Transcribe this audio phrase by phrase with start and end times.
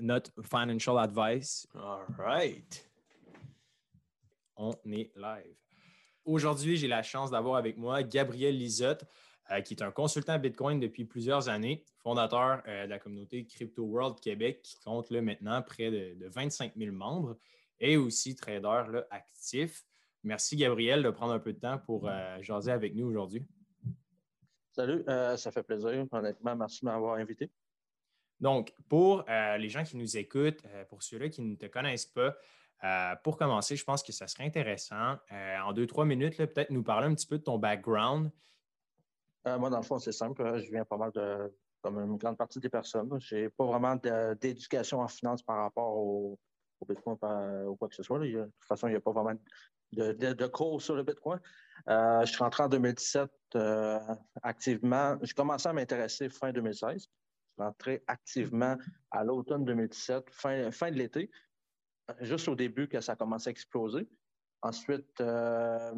[0.00, 1.66] not financial advice.
[1.74, 2.88] All right.
[4.56, 5.56] On est live.
[6.24, 9.04] Aujourd'hui, j'ai la chance d'avoir avec moi Gabriel Lisotte,
[9.50, 13.84] euh, qui est un consultant Bitcoin depuis plusieurs années, fondateur euh, de la communauté Crypto
[13.84, 17.38] World Québec, qui compte là, maintenant près de, 25 000 membres
[17.80, 19.86] et aussi trader là, actif.
[20.22, 23.46] Merci, Gabriel, de prendre un peu de temps pour euh, jaser avec nous aujourd'hui.
[24.72, 26.06] Salut, ça fait plaisir.
[26.12, 27.50] Honnêtement, merci de m'avoir invité.
[28.40, 32.06] Donc, pour euh, les gens qui nous écoutent, euh, pour ceux-là qui ne te connaissent
[32.06, 32.36] pas,
[32.84, 36.84] euh, pour commencer, je pense que ça serait intéressant, en deux, trois minutes, peut-être nous
[36.84, 38.30] parler un petit peu de ton background.
[39.44, 40.60] moi, dans le fond, c'est simple.
[40.62, 43.10] Je viens pas mal de, comme une grande partie des personnes.
[43.18, 43.96] Je n'ai pas vraiment
[44.40, 46.38] d'éducation en finance par rapport au,
[46.88, 47.16] Bitcoin
[47.66, 48.20] ou quoi que ce soit.
[48.20, 49.36] de toute façon, il n'y a pas vraiment
[49.90, 51.40] de, cours sur le Bitcoin.
[51.88, 53.28] je suis rentré en 2017
[54.44, 55.18] activement.
[55.22, 57.08] J'ai commencé à m'intéresser fin 2016
[57.58, 58.76] rentré activement
[59.10, 61.30] à l'automne 2017, fin, fin de l'été,
[62.20, 64.08] juste au début que ça a commencé à exploser.
[64.62, 65.92] Ensuite, euh,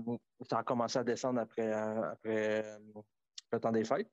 [0.48, 2.64] ça a commencé à descendre après, après
[3.52, 4.10] le temps des fêtes.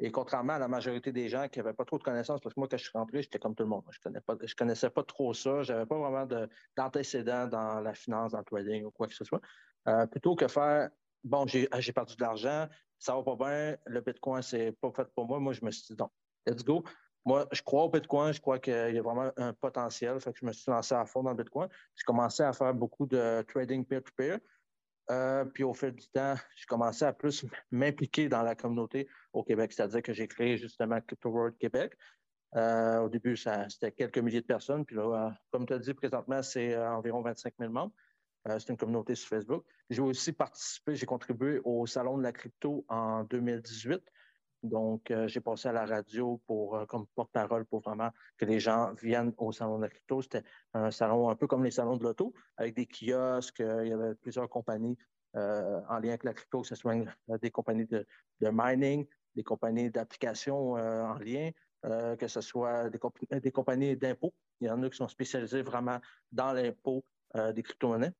[0.00, 2.60] Et contrairement à la majorité des gens qui n'avaient pas trop de connaissances, parce que
[2.60, 3.82] moi, quand je suis rentré, j'étais comme tout le monde.
[3.90, 5.62] Je ne connaissais pas trop ça.
[5.62, 6.26] Je n'avais pas vraiment
[6.76, 9.40] d'antécédents dans la finance, dans le trading ou quoi que ce soit.
[9.88, 10.90] Euh, plutôt que faire,
[11.24, 15.26] bon, j'ai perdu de l'argent, ça va pas bien, le Bitcoin, c'est pas fait pour
[15.26, 15.40] moi.
[15.40, 16.10] Moi, je me suis dit, non,
[16.46, 16.84] let's go.
[17.24, 20.18] Moi, je crois au Bitcoin, je crois qu'il y a vraiment un potentiel.
[20.20, 21.68] Fait que je me suis lancé à fond dans le Bitcoin.
[21.94, 24.38] J'ai commencé à faire beaucoup de trading peer-to-peer.
[25.10, 29.42] Euh, puis au fil du temps, j'ai commencé à plus m'impliquer dans la communauté au
[29.42, 29.72] Québec.
[29.72, 31.94] C'est-à-dire que j'ai créé justement Crypto World Québec.
[32.56, 34.84] Euh, au début, c'était quelques milliers de personnes.
[34.84, 37.92] Puis là, euh, comme tu as dit, présentement, c'est environ 25 000 membres.
[38.46, 39.64] c'est une communauté sur Facebook.
[39.90, 44.02] J'ai aussi participé, j'ai contribué au Salon de la crypto en 2018.
[44.62, 48.58] Donc, euh, j'ai passé à la radio pour, euh, comme porte-parole pour vraiment que les
[48.58, 50.20] gens viennent au salon de la crypto.
[50.22, 50.42] C'était
[50.74, 53.60] un salon un peu comme les salons de l'auto, avec des kiosques.
[53.60, 54.96] Euh, il y avait plusieurs compagnies
[55.34, 56.96] en lien avec la crypto, que ce soit
[57.40, 58.04] des compagnies de,
[58.40, 61.50] mining, des compagnies d'applications en lien,
[61.82, 64.34] que ce soit des, compagnies d'impôts.
[64.60, 66.00] Il y en a qui sont spécialisées vraiment
[66.32, 67.04] dans l'impôt
[67.54, 68.14] des crypto-monnaies.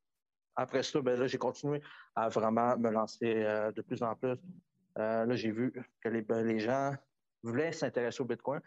[0.54, 1.80] Après ça, ben j'ai continué
[2.14, 3.34] à vraiment me lancer
[3.74, 4.38] de plus en plus
[4.98, 6.92] euh, là, j'ai vu que ben, les, gens
[7.42, 8.60] voulaient s'intéresser au Bitcoin.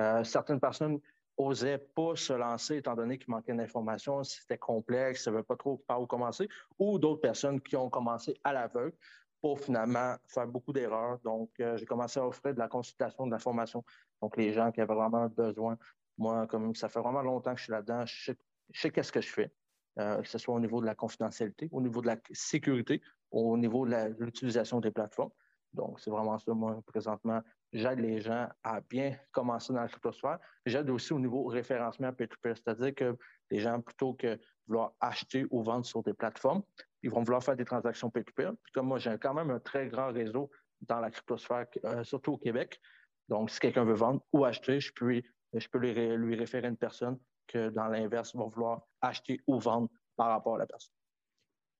[0.00, 0.98] Euh, certaines personnes
[1.38, 5.78] n'osaient pas se lancer étant donné qu'il manquait d'informations, c'était complexe, ne savaient pas trop
[5.86, 8.94] par où commencer, ou d'autres personnes qui ont commencé à l'aveugle
[9.42, 11.18] pour finalement faire beaucoup d'erreurs.
[11.22, 13.84] Donc, euh, j'ai commencé à offrir de la consultation, de la formation.
[14.22, 15.76] Donc, les gens qui avaient vraiment besoin,
[16.16, 18.32] moi, comme ça fait vraiment longtemps que je suis là-dedans, je
[18.72, 19.52] sais, qu'est-ce que je fais,
[19.96, 23.02] que ce soit au niveau de la confidentialité, au niveau de la sécurité,
[23.32, 25.32] au niveau de l'utilisation des plateformes.
[25.74, 27.42] Donc, c'est vraiment ça, moi, présentement.
[27.72, 30.38] J'aide les gens à bien commencer dans la cryptosphère.
[30.64, 33.16] J'aide aussi au niveau référencement P2P, c'est-à-dire que
[33.50, 36.62] les gens, plutôt que vouloir acheter ou vendre sur des plateformes,
[37.02, 38.54] ils vont vouloir faire des transactions P2P.
[38.62, 40.50] Puis comme moi, j'ai quand même un très grand réseau
[40.82, 42.80] dans la cryptosphère, euh, surtout au Québec.
[43.28, 45.20] Donc, si quelqu'un veut vendre ou acheter, je peux,
[45.52, 47.18] je peux lui, lui référer une personne
[47.48, 50.94] que, dans l'inverse, va vouloir acheter ou vendre par rapport à la personne.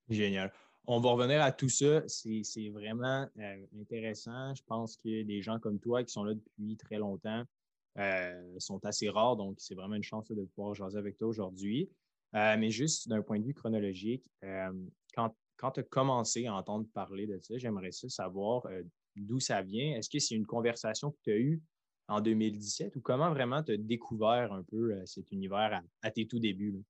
[0.09, 0.53] Génial.
[0.87, 2.03] On va revenir à tout ça.
[2.07, 4.55] C'est vraiment euh, intéressant.
[4.55, 7.43] Je pense que des gens comme toi qui sont là depuis très longtemps
[7.99, 9.37] euh, sont assez rares.
[9.37, 11.89] Donc, c'est vraiment une chance de pouvoir jaser avec toi aujourd'hui.
[12.35, 14.29] Euh, mais juste d'un point de vue chronologique,
[15.15, 18.67] quand, quand tu as commencé à entendre parler de ça, j'aimerais savoir
[19.17, 19.97] d'où ça vient.
[19.97, 21.63] Est-ce que c'est une conversation que tu as eue
[22.09, 26.41] en 2017 ou comment vraiment tu as découvert un peu cet univers à, tes tout
[26.41, 26.83] débuts?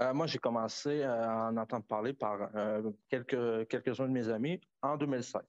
[0.00, 4.28] Euh, moi, j'ai commencé euh, à en entendre parler par euh, quelques, quelques-uns de mes
[4.28, 5.42] amis en 2016.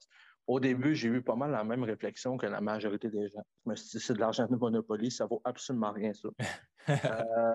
[0.46, 3.44] Au début, j'ai eu pas mal la même réflexion que la majorité des gens.
[3.64, 6.28] Je me suis dit, c'est de l'argent de Monopoly, ça vaut absolument rien, ça.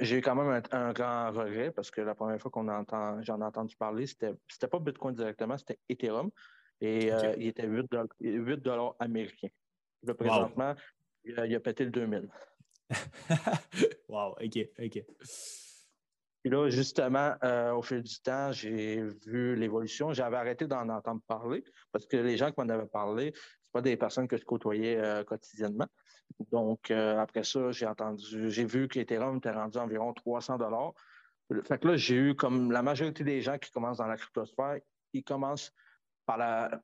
[0.00, 3.44] j'ai quand même un, grand regret parce que la première fois qu'on entend, j'en ai
[3.44, 6.30] entendu parler, c'était, c'était pas Bitcoin directement, c'était Ethereum.
[6.80, 9.48] Et il était 8 dollars, américains.
[10.02, 10.74] Là, présentement,
[11.24, 12.28] il, a, il a pété le 2000.
[14.08, 15.04] wow, OK, OK.
[16.46, 20.12] Puis là, justement, euh, au fil du temps, j'ai vu l'évolution.
[20.12, 23.40] J'avais arrêté d'en entendre parler parce que les gens qui m'en avaient parlé, ce
[23.72, 25.88] pas des personnes que je côtoyais euh, quotidiennement.
[26.52, 30.92] Donc, euh, après ça, j'ai entendu, j'ai vu que était rendu environ 300 dollars.
[31.64, 34.78] Fait que là, j'ai eu comme la majorité des gens qui commencent dans la cryptosphère,
[35.12, 35.72] ils commencent
[36.26, 36.80] par la,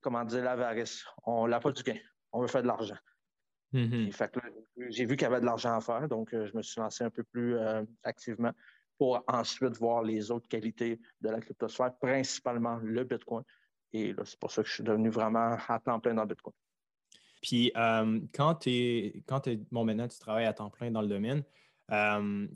[0.00, 1.04] comment dire, l'avarice.
[1.24, 1.98] On n'a pas du gain.
[2.32, 2.96] On veut faire de l'argent.
[3.72, 4.90] Mm-hmm.
[4.90, 7.04] j'ai vu qu'il y avait de l'argent à faire, donc euh, je me suis lancé
[7.04, 8.52] un peu plus euh, activement
[8.98, 13.42] pour ensuite voir les autres qualités de la cryptosphère, principalement le Bitcoin.
[13.94, 16.54] Et c'est pour ça que je suis devenu vraiment à temps plein dans le Bitcoin.
[17.40, 21.08] Puis euh, quand tu es, quand bon, maintenant tu travailles à temps plein dans le
[21.08, 21.42] domaine,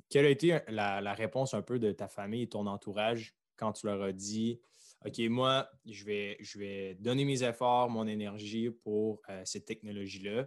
[0.09, 3.87] quelle a été la, réponse un peu de ta famille et ton entourage quand tu
[3.87, 4.61] leur as dit
[5.05, 10.47] OK, moi, je vais, je vais donner mes efforts, mon énergie pour cette technologie-là.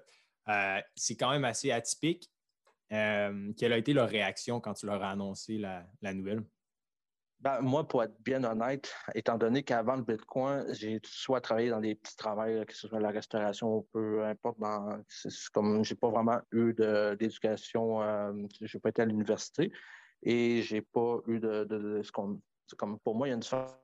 [0.95, 2.29] C'est quand même assez atypique.
[2.89, 6.43] quelle a été leur réaction quand tu leur as annoncé la nouvelle?
[7.41, 11.79] Ben, moi, pour être bien honnête, étant donné qu'avant le Bitcoin, j'ai soit travaillé dans
[11.79, 15.95] des petits travails, que ce soit la restauration ou peu importe, dans, c'est comme j'ai
[15.95, 16.73] pas vraiment eu
[17.17, 19.71] d'éducation, euh, j'ai pas été à l'université
[20.21, 22.41] et j'ai pas eu de, de, ce qu'on.
[22.77, 23.79] Comme pour moi, il y a une différence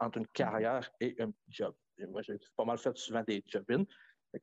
[0.00, 1.74] entre une carrière et un job.
[2.08, 3.84] moi, j'ai pas mal fait souvent des job-ins.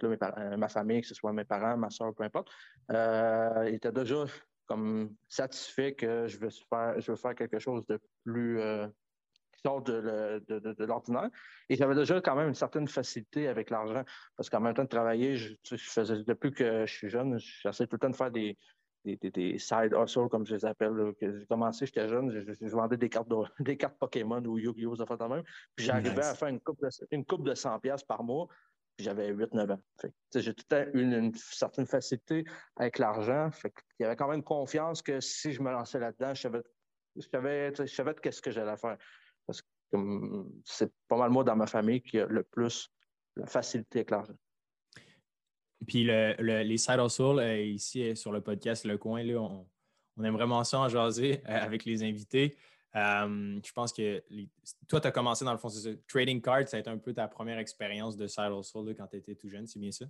[0.01, 2.49] Euh, ma famille, que ce soit mes parents, ma soeur, peu importe,
[2.91, 4.25] euh, était déjà
[4.65, 8.87] comme satisfait que je veux faire, je veux faire quelque chose de plus euh,
[9.51, 11.29] qui sort de, l'ordinaire.
[11.69, 14.03] Et j'avais déjà quand même une certaine facilité avec l'argent
[14.37, 17.95] parce qu'en même temps de travailler, je, faisais depuis que je suis jeune, j'essaie tout
[17.95, 18.57] le temps de faire des,
[19.03, 21.13] des, side hustles, comme je les appelle.
[21.19, 23.27] J'ai commencé, j'étais jeune, je, vendais des cartes,
[23.59, 24.95] des cartes Pokémon ou Yu-Gi-Oh!
[24.95, 25.43] ça fait même.
[25.75, 28.47] Puis j'arrivais à faire une coupe de, une coupe de 100$ par mois
[28.99, 29.79] j'avais 8-9 ans.
[30.35, 32.43] J'ai tout le temps eu une, certaine facilité
[32.75, 33.49] avec l'argent.
[33.99, 36.61] Il y avait quand même confiance que si je me lançais là-dedans, je savais,
[37.15, 38.97] je savais, je savais qu'est-ce que j'allais faire.
[39.45, 39.67] Parce que
[40.65, 42.89] c'est pas mal moi dans ma famille qui a le plus
[43.35, 44.35] la facilité avec l'argent.
[45.85, 49.67] Puis les side hustles, euh, ici euh, sur le podcast Le Coin, là, on,
[50.17, 52.55] on aime vraiment ça en jaser euh, avec les invités.
[52.95, 54.23] Euh, je pense que
[54.87, 55.69] toi, tu as commencé dans le fond,
[56.07, 59.17] Trading Cards, ça a été un peu ta première expérience de side hustle quand tu
[59.17, 60.05] étais tout jeune, c'est bien ça?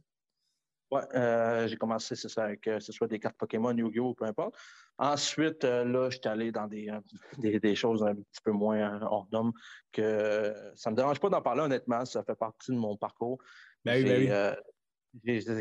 [0.92, 4.14] Oui, euh, j'ai commencé, c'est ça, avec euh, ce soit des cartes Pokémon, Yu-Gi-Oh!
[4.14, 4.56] peu importe.
[4.98, 6.68] Ensuite, là, j'étais allé dans
[7.38, 9.54] des, des, choses un petit peu moins hors d'homme
[9.92, 13.40] que ça ne me dérange pas d'en parler honnêtement, ça fait partie de mon parcours.
[13.86, 14.60] Ben oui, ben oui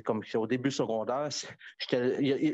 [0.04, 1.28] comme au début secondaire,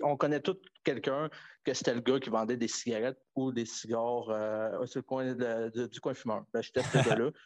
[0.02, 1.30] on connaît tout quelqu'un
[1.64, 5.34] que c'était le gars qui vendait des cigarettes ou des cigares euh, sur le coin
[5.34, 6.44] du coin fumeur.
[6.52, 7.30] Ben, j'étais ce gars-là.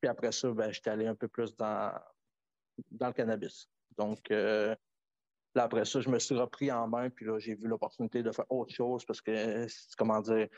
[0.00, 1.92] Puis après ça, ben, j'étais allé un peu plus dans,
[2.90, 3.68] dans le cannabis.
[3.96, 4.74] Donc, euh,
[5.54, 8.30] là, après ça, je me suis repris en main, puis là, j'ai vu l'opportunité de
[8.30, 9.66] faire autre chose parce que,
[9.96, 10.48] comment dire,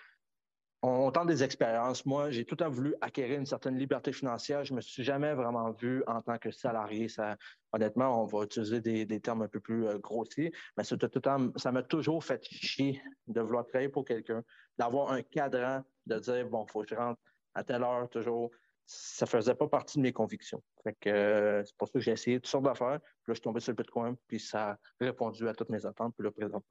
[0.83, 2.07] on, tente des expériences.
[2.07, 4.65] Moi, j'ai tout le temps voulu acquérir une certaine liberté financière.
[4.65, 7.09] Je me suis jamais vraiment vu en tant que salarié.
[7.09, 7.37] Ça,
[7.73, 12.23] honnêtement, on va utiliser des, termes un peu plus euh, grossiers, mais ça m'a toujours
[12.23, 14.45] fait chier de vouloir travailler pour quelqu'un,
[14.79, 17.21] d'avoir un cadran, de dire, bon, faut que je rentre
[17.55, 18.51] à telle heure toujours.
[18.87, 20.63] Ça faisait pas partie de mes convictions.
[21.07, 23.01] Euh, c'est pour ça que j'ai essayé toutes sortes d'affaires.
[23.01, 25.85] Puis là, je suis tombé sur le Bitcoin, puis ça a répondu à toutes mes
[25.85, 26.15] attentes.
[26.17, 26.63] Puis là, présent,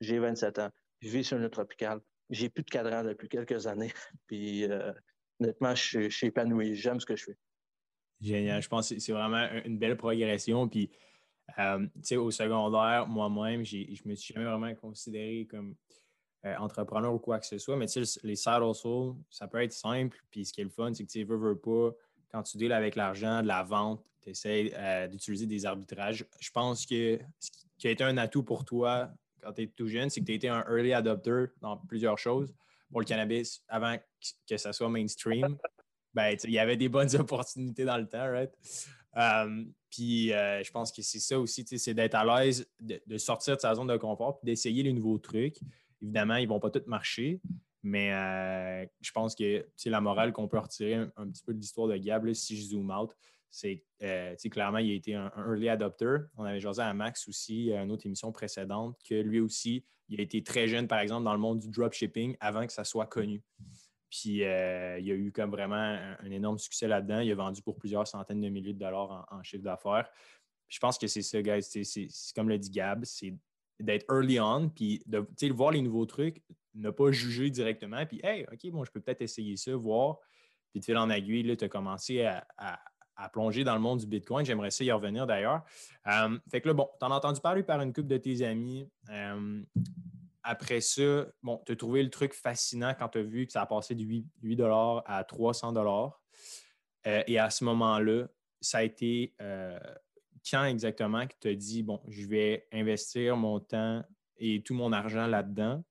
[0.00, 0.70] j'ai 27 ans.
[1.00, 2.00] Je vis sur une tropicale
[2.30, 3.92] j'ai plus de cadran depuis quelques années.
[4.26, 4.92] Puis euh,
[5.40, 6.74] honnêtement, je, suis épanoui.
[6.74, 7.38] J'aime ce que je fais.
[8.20, 8.62] Génial.
[8.62, 10.68] Je pense que c'est vraiment une belle progression.
[10.68, 10.90] Puis,
[11.58, 15.76] euh, tu sais, au secondaire, moi-même, je ne me suis jamais vraiment considéré comme
[16.44, 17.76] euh, entrepreneur ou quoi que ce soit.
[17.76, 20.18] Mais tu sais, les side hustles, ça peut être simple.
[20.30, 21.90] Puis, ce qui est le fun, c'est que tu veux, veux pas,
[22.30, 26.24] quand tu deals avec l'argent de la vente, tu essaies d'utiliser des arbitrages.
[26.40, 29.12] Je pense que ce qui a été un atout pour toi
[29.46, 32.52] quand tu es tout jeune, c'est que tu été un early adopter dans plusieurs choses.
[32.90, 33.96] Pour le cannabis, avant
[34.48, 35.56] que ça soit mainstream,
[36.14, 38.50] ben, il y avait des bonnes opportunités dans le temps, right?
[39.14, 43.56] Um, puis euh, je pense que c'est ça aussi, c'est d'être à l'aise de, sortir
[43.56, 45.58] de sa zone de confort et d'essayer les nouveaux trucs.
[46.02, 47.40] Évidemment, ils ne vont pas tous marcher,
[47.82, 51.58] mais euh, je pense que c'est la morale qu'on peut retirer un, petit peu de
[51.58, 53.16] l'histoire de Gab, si je zoom out,
[53.56, 56.18] c'est euh, clairement, il a été un, early adopter.
[56.36, 60.20] On avait jasé à Max aussi, à une autre émission précédente, que lui aussi, il
[60.20, 63.06] a été très jeune, par exemple, dans le monde du dropshipping avant que ça soit
[63.06, 63.42] connu.
[64.10, 67.20] Puis euh, il a eu comme vraiment un, énorme succès là-dedans.
[67.20, 70.06] Il a vendu pour plusieurs centaines de milliers de dollars en, chiffre d'affaires.
[70.68, 71.62] Je pense que c'est ça, guys.
[71.62, 73.34] C'est comme le dit Gab, c'est
[73.80, 76.42] d'être early on, puis de voir les nouveaux trucs,
[76.74, 80.18] ne pas juger directement, puis hey, OK, bon, je peux peut-être essayer ça, voir.
[80.72, 82.78] Puis de fil en aiguille, tu as commencé à, à
[83.32, 84.44] plonger dans le monde du Bitcoin.
[84.44, 85.62] J'aimerais ça y revenir d'ailleurs.
[86.06, 88.44] Euh, fait que là, bon, tu en as entendu parler par une couple de tes
[88.44, 88.88] amis.
[89.10, 89.62] Euh,
[90.42, 93.62] après ça, bon, tu as trouvé le truc fascinant quand tu as vu que ça
[93.62, 94.62] a passé de 8,
[95.06, 98.26] à 300 euh, et à ce moment-là,
[98.60, 99.34] ça a été
[100.50, 104.04] quand exactement que tu dit, bon, je vais investir mon temps
[104.38, 105.82] et tout mon argent là-dedans?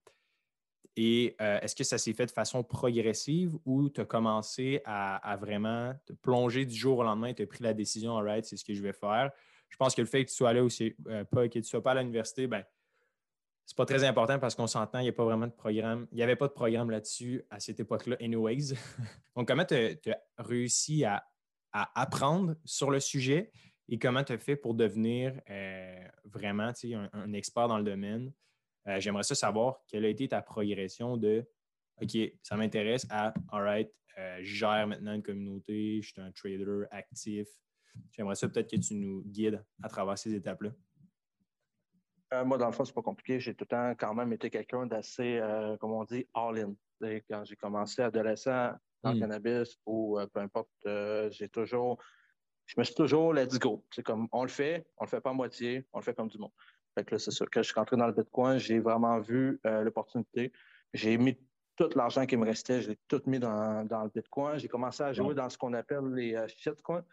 [0.98, 5.38] Et euh, est-ce que ça s'est fait de façon progressive ou tu as commencé à,
[5.40, 8.46] vraiment te plonger du jour au lendemain et tu as pris la décision, all right,
[8.46, 9.32] c'est ce que je vais faire?
[9.70, 11.84] Je pense que le fait que tu sois là aussi, euh, pas, que tu sois
[11.84, 12.64] pas à l'université, ben,
[13.66, 16.08] c'est pas très important parce qu'on s'entend, il n'y a pas vraiment de programme.
[16.12, 18.76] Il n'y avait pas de programme là-dessus à cette époque-là, anyways.
[19.36, 21.26] Donc, comment tu as, réussi à,
[21.74, 23.52] apprendre sur le sujet
[23.90, 25.34] et comment tu as fait pour devenir
[26.24, 28.32] vraiment un, un, expert dans le domaine?
[28.98, 31.44] J'aimerais ça savoir quelle a été ta progression de
[32.02, 36.86] OK, ça m'intéresse à All right, je gère maintenant une communauté, je suis un trader
[36.92, 37.48] actif.
[38.12, 40.72] J'aimerais ça peut-être que tu nous guides à travers ces étapes-là.
[42.34, 43.40] Euh, moi, dans le fond, c'est pas compliqué.
[43.40, 46.76] J'ai tout le temps quand même été quelqu'un d'assez, euh, comme on dit, all-in.
[47.30, 48.72] Quand j'ai commencé adolescent
[49.04, 49.20] dans le hmm.
[49.20, 50.70] cannabis ou euh, peu importe,
[51.32, 52.02] j'ai toujours,
[52.66, 53.86] je me suis toujours let's go.
[53.92, 56.30] C'est comme, on le fait, on le fait pas à moitié, on le fait comme
[56.30, 56.52] du monde.
[56.96, 57.46] Fait que là, c'est sûr.
[57.52, 60.52] Quand je suis rentré dans le Bitcoin, j'ai vraiment vu l'opportunité.
[60.94, 61.38] J'ai mis
[61.76, 64.58] tout l'argent qui me restait, je l'ai tout mis dans, dans le Bitcoin.
[64.58, 67.04] J'ai commencé à jouer dans ce qu'on appelle les shitcoins.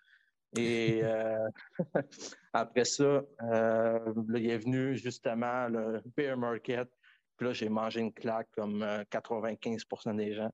[0.57, 1.49] Et euh,
[2.53, 6.89] après ça, euh, il est venu justement le bear market.
[7.37, 10.53] Puis là, j'ai mangé une claque comme 95% euh, des gens.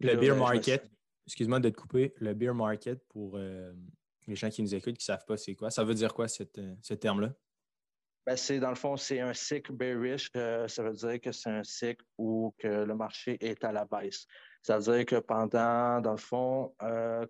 [0.00, 0.90] le beer ben, market,
[1.26, 5.14] excuse-moi de te couper, le beer market pour les gens qui nous écoutent, qui ne
[5.14, 7.32] savent pas c'est quoi, ça veut dire quoi cette, ce terme-là?
[8.26, 10.30] Ben, c'est dans le fond, c'est un cycle bearish.
[10.34, 14.26] ça veut dire que c'est un cycle où que le marché est à la baisse.
[14.62, 16.74] C'est-à-dire que pendant, dans le fond,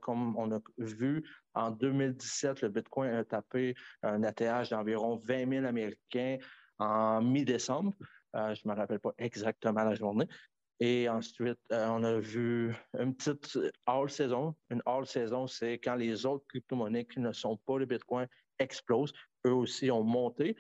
[0.01, 1.23] comme on a vu
[1.53, 6.39] en 2017, le Bitcoin a tapé un ATH d'environ 20 000 Américains
[6.79, 7.93] en mi-décembre.
[8.35, 10.29] Euh, je ne me rappelle pas exactement la journée.
[10.79, 14.55] Et ensuite, euh, on a vu une petite all-saison.
[14.71, 18.27] Une all-saison, c'est quand les autres crypto-monnaies qui ne sont pas le Bitcoin
[18.59, 19.13] explosent.
[19.47, 20.55] Eux aussi ont monté.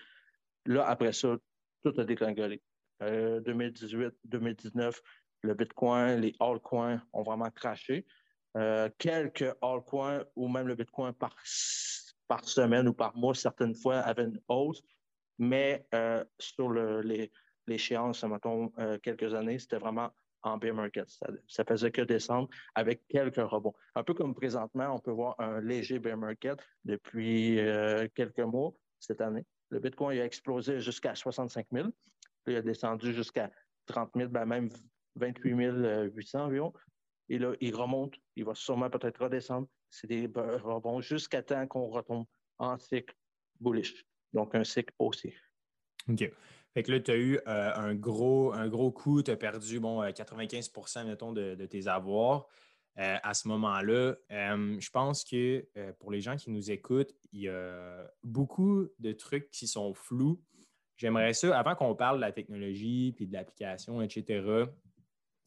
[0.67, 1.37] Là, après ça,
[1.83, 2.63] tout a dégringolé.
[3.01, 5.01] 2018, euh, 2019,
[5.43, 8.07] le Bitcoin, les altcoins ont vraiment craché.
[8.57, 11.37] Euh, quelques altcoins ou même le Bitcoin par,
[12.27, 14.83] par semaine ou par mois, certaines fois, avaient une hausse.
[15.39, 16.73] Mais euh, sur
[17.67, 20.11] l'échéance, mettons, euh, quelques années, c'était vraiment
[20.43, 21.09] en bear market.
[21.11, 23.75] Ça, ça, faisait que descendre avec quelques rebonds.
[23.95, 27.59] Un peu comme présentement, on peut voir un léger bear market depuis
[28.15, 29.45] quelques mois cette année.
[29.71, 31.89] Le Bitcoin a explosé jusqu'à 65 000.
[32.45, 33.51] Puis il a descendu jusqu'à
[33.87, 34.71] 30 000, ben même
[35.17, 36.73] 28 800 environ.
[37.29, 39.67] Et là, il remonte, il va sûrement peut-être redescendre.
[39.91, 42.27] C'est des rebonds jusqu'à temps qu'on retombe
[42.59, 43.15] en cycle
[43.61, 44.05] bullish.
[44.33, 45.35] Donc, un cycle haussier.
[46.09, 46.31] OK.
[46.75, 49.81] Fait que là, tu as eu euh, un, gros, un gros coup, tu as perdu
[49.81, 52.47] bon, 95 euh, mettons, de, tes avoirs.
[52.99, 55.67] Euh, à ce moment-là, je pense que
[55.99, 60.41] pour les gens qui nous écoutent, il y a beaucoup de trucs qui sont flous.
[60.97, 64.65] J'aimerais ça, avant qu'on parle de la technologie puis de l'application, etc.,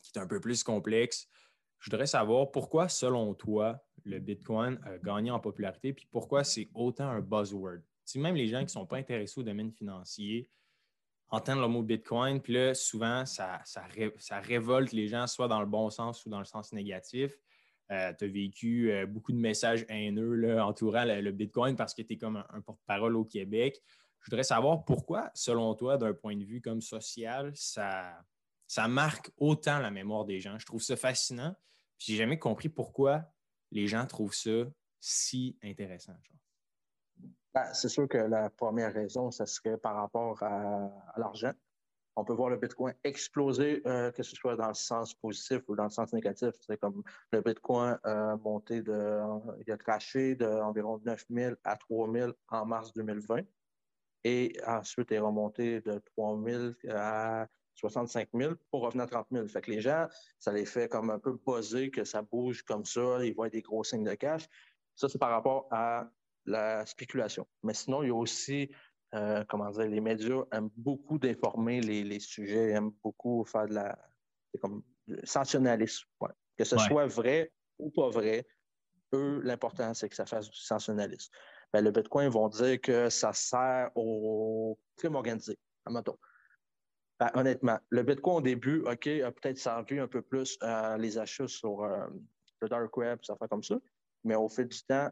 [0.01, 1.27] qui est un peu plus complexe,
[1.79, 6.69] je voudrais savoir pourquoi, selon toi, le Bitcoin a gagné en popularité, puis pourquoi c'est
[6.73, 7.79] autant un buzzword?
[8.05, 10.49] Si même les gens qui ne sont pas intéressés au domaine financier
[11.29, 13.83] entendent le mot Bitcoin, puis là, souvent, ça, ça,
[14.41, 17.31] révolte les gens, soit dans le bon sens ou dans le sens négatif.
[17.91, 22.03] Euh, tu as vécu euh, beaucoup de messages haineux là, entourant le, Bitcoin parce que
[22.03, 23.81] tu es comme un, porte-parole au Québec.
[24.21, 28.19] Je voudrais savoir pourquoi, selon toi, d'un point de vue comme social, ça,
[28.67, 30.59] ça marque autant la mémoire des gens.
[30.59, 31.55] Je trouve ça fascinant.
[31.97, 33.23] J'ai jamais compris pourquoi
[33.71, 34.65] les gens trouvent ça
[34.99, 36.13] si intéressant.
[37.59, 41.51] Ben, c'est sûr que la première raison, ce serait par rapport à, l'argent.
[42.15, 45.75] On peut voir le Bitcoin exploser, euh, que ce soit dans le sens positif ou
[45.75, 46.51] dans le sens négatif.
[46.61, 49.19] C'est comme le Bitcoin a monté de,
[49.65, 53.41] il a craché d'environ 9 000 à 3 000 en mars 2020
[54.23, 59.47] et ensuite est remonté de 3 000 à 65 000 pour revenir à 30 000.
[59.47, 60.07] Fait que les gens,
[60.39, 63.61] ça les fait comme un peu buzzer que ça bouge comme ça, ils voient des
[63.61, 64.47] gros signes de cash.
[64.95, 66.09] Ça, c'est par rapport à
[66.49, 67.47] la spéculation.
[67.63, 68.69] Mais sinon, il y a aussi,
[69.13, 73.97] euh, comment dire, les médias aiment beaucoup d'informer les, sujets, aiment beaucoup faire de la,
[74.61, 74.83] comme,
[75.23, 76.07] sensationnalisme.
[76.57, 78.45] Que ce soit vrai ou pas vrai,
[79.13, 81.31] eux, l'important, c'est que ça fasse du sensationnalisme.
[81.71, 86.17] Ben, le Bitcoin, ils vont dire que ça sert au crime organisé, admettons.
[87.19, 91.17] Ben, honnêtement, le Bitcoin au début, OK, a peut-être servi un peu plus à les
[91.17, 92.07] achats sur euh,
[92.61, 93.75] le dark web, ça fait comme ça.
[94.23, 95.09] Mais au fil du temps,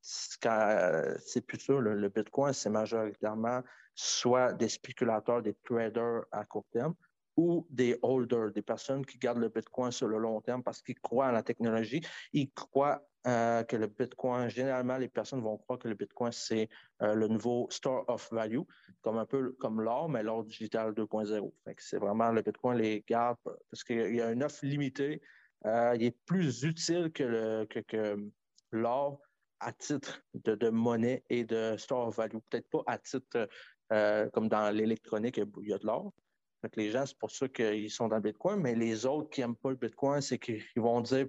[0.00, 1.74] c'est plus ça.
[1.74, 3.62] Le, Bitcoin, c'est majoritairement
[3.94, 6.94] soit des spéculateurs, des traders à court terme
[7.36, 10.98] ou des holders, des personnes qui gardent le Bitcoin sur le long terme parce qu'ils
[11.00, 12.02] croient à la technologie,
[12.32, 16.70] ils croient euh, que le Bitcoin, généralement, les personnes vont croire que le Bitcoin, c'est
[17.02, 18.62] euh, le nouveau store of value,
[19.02, 21.52] comme un peu comme l'or, mais l'or digital 2.0.
[21.78, 25.20] C'est vraiment le Bitcoin les garde parce qu'il y a une offre limitée.
[25.66, 28.16] Euh, il est plus utile que, que,
[28.70, 29.20] l'or
[29.60, 32.38] à titre de, monnaie et de store value.
[32.50, 33.48] Peut-être pas à titre
[34.32, 36.12] comme dans l'électronique, il y a de l'or.
[36.76, 39.56] les gens, c'est pour ça qu'ils sont dans le Bitcoin, mais les autres qui n'aiment
[39.56, 41.26] pas le Bitcoin, c'est qu'ils vont dire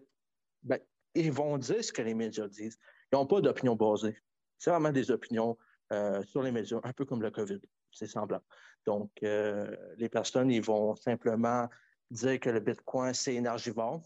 [0.64, 0.80] ben,
[1.16, 2.78] ils vont dire ce que les médias disent.
[3.12, 4.18] Ils n'ont pas d'opinion basée.
[4.58, 5.58] C'est vraiment des opinions
[5.92, 7.60] euh, sur les médias, un peu comme le COVID.
[7.92, 8.42] C'est semblant.
[8.86, 11.68] Donc, euh, les personnes, ils vont simplement
[12.10, 14.02] dire que le Bitcoin, c'est énergivore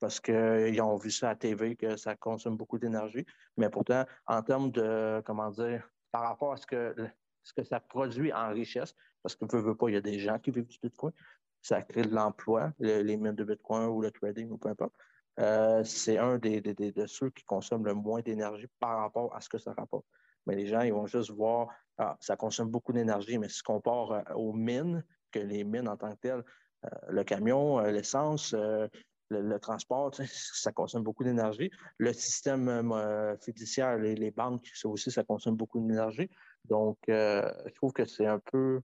[0.00, 3.24] parce qu'ils ont vu ça à TV, que ça consomme beaucoup d'énergie.
[3.56, 6.94] Mais pourtant, en termes de, comment dire, par rapport à ce que,
[7.42, 10.18] ce que ça produit en richesse, parce que ne veut pas, il y a des
[10.18, 11.12] gens qui vivent du Bitcoin,
[11.62, 14.94] ça crée de l'emploi, les mines de Bitcoin ou le trading ou peu importe.
[15.38, 19.48] Euh, c'est un des, de ceux qui consomment le moins d'énergie par rapport à ce
[19.48, 20.06] que ça rapporte.
[20.46, 23.74] Mais les gens, ils vont juste voir, ah, ça consomme beaucoup d'énergie, mais si on
[23.74, 26.44] compare euh, aux mines, que les mines en tant que telles,
[26.84, 28.54] euh, le camion, l'essence,
[29.30, 31.70] le, transport, ça consomme beaucoup d'énergie.
[31.98, 32.70] Le système
[33.42, 36.30] fiduciaire, les, banques, ça aussi, ça consomme beaucoup d'énergie.
[36.64, 38.80] Donc, je trouve que c'est un peu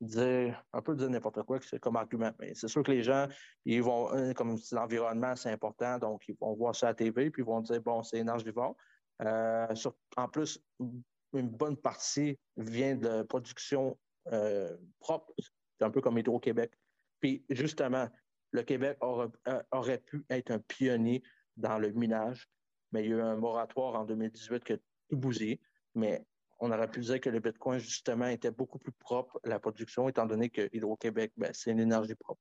[0.00, 2.32] dire un peu dire n'importe quoi comme argument.
[2.40, 3.28] Mais c'est sûr que les gens,
[3.64, 7.42] ils vont, comme l'environnement, c'est important, donc ils vont voir ça à la TV, puis
[7.42, 8.76] ils vont dire bon, c'est énergivore.
[9.22, 9.74] Euh,
[10.16, 13.98] en plus, une bonne partie vient de production
[14.32, 15.32] euh, propre.
[15.38, 16.72] C'est un peu comme Hydro-Québec.
[17.20, 18.08] Puis justement,
[18.52, 21.22] le Québec aurait, euh, aurait, pu être un pionnier
[21.56, 22.48] dans le minage,
[22.92, 25.60] mais il y a eu un moratoire en 2018 qui a tout bousillé.
[25.94, 26.24] Mais
[26.60, 30.26] on aurait pu dire que le Bitcoin, justement, était beaucoup plus propre la production, étant
[30.26, 32.40] donné que Hydro-Québec, ben, c'est une énergie propre.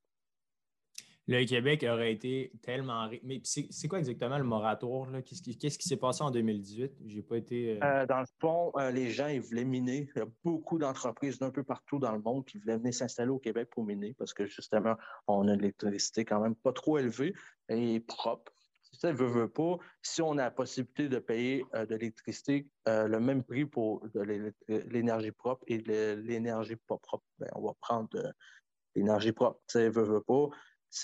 [1.31, 3.09] Le Québec aurait été tellement.
[3.23, 5.07] Mais c'est quoi exactement le moratoire?
[5.23, 6.91] Qu'est-ce qui s'est passé en 2018?
[7.05, 7.77] J'ai pas été.
[7.81, 10.09] Euh, euh, dans le fond, euh, les gens, ils voulaient miner.
[10.13, 13.29] Il y a beaucoup d'entreprises d'un peu partout dans le monde qui voulaient venir s'installer
[13.29, 16.97] au Québec pour miner parce que justement, on a une électricité quand même pas trop
[16.97, 17.33] élevée
[17.69, 18.51] et propre
[18.93, 23.41] ça veut, veut pas, si on a la possibilité de payer de l'électricité le même
[23.41, 24.05] prix pour
[24.67, 28.09] l'énergie propre et l'énergie pas propre, ben, on va prendre
[28.93, 29.61] l'énergie propre.
[29.67, 30.49] Ça veut, veut pas,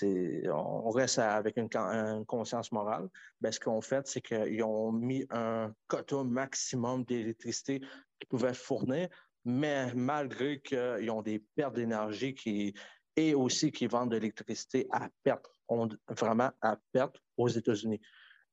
[0.02, 1.68] on reste avec une,
[2.26, 3.08] conscience morale.
[3.40, 7.80] Ben, ce qu'on fait, c'est qu'ils ont mis un quota maximum d'électricité
[8.18, 9.08] qu'ils pouvaient fournir,
[9.44, 12.74] mais malgré qu'ils ont des pertes d'énergie qui,
[13.16, 15.50] et aussi qui vendent de l'électricité à perte,
[16.08, 18.00] vraiment à perte aux États-Unis.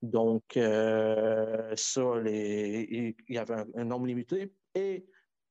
[0.01, 5.05] Donc, euh, ça, il y avait un, nombre limité et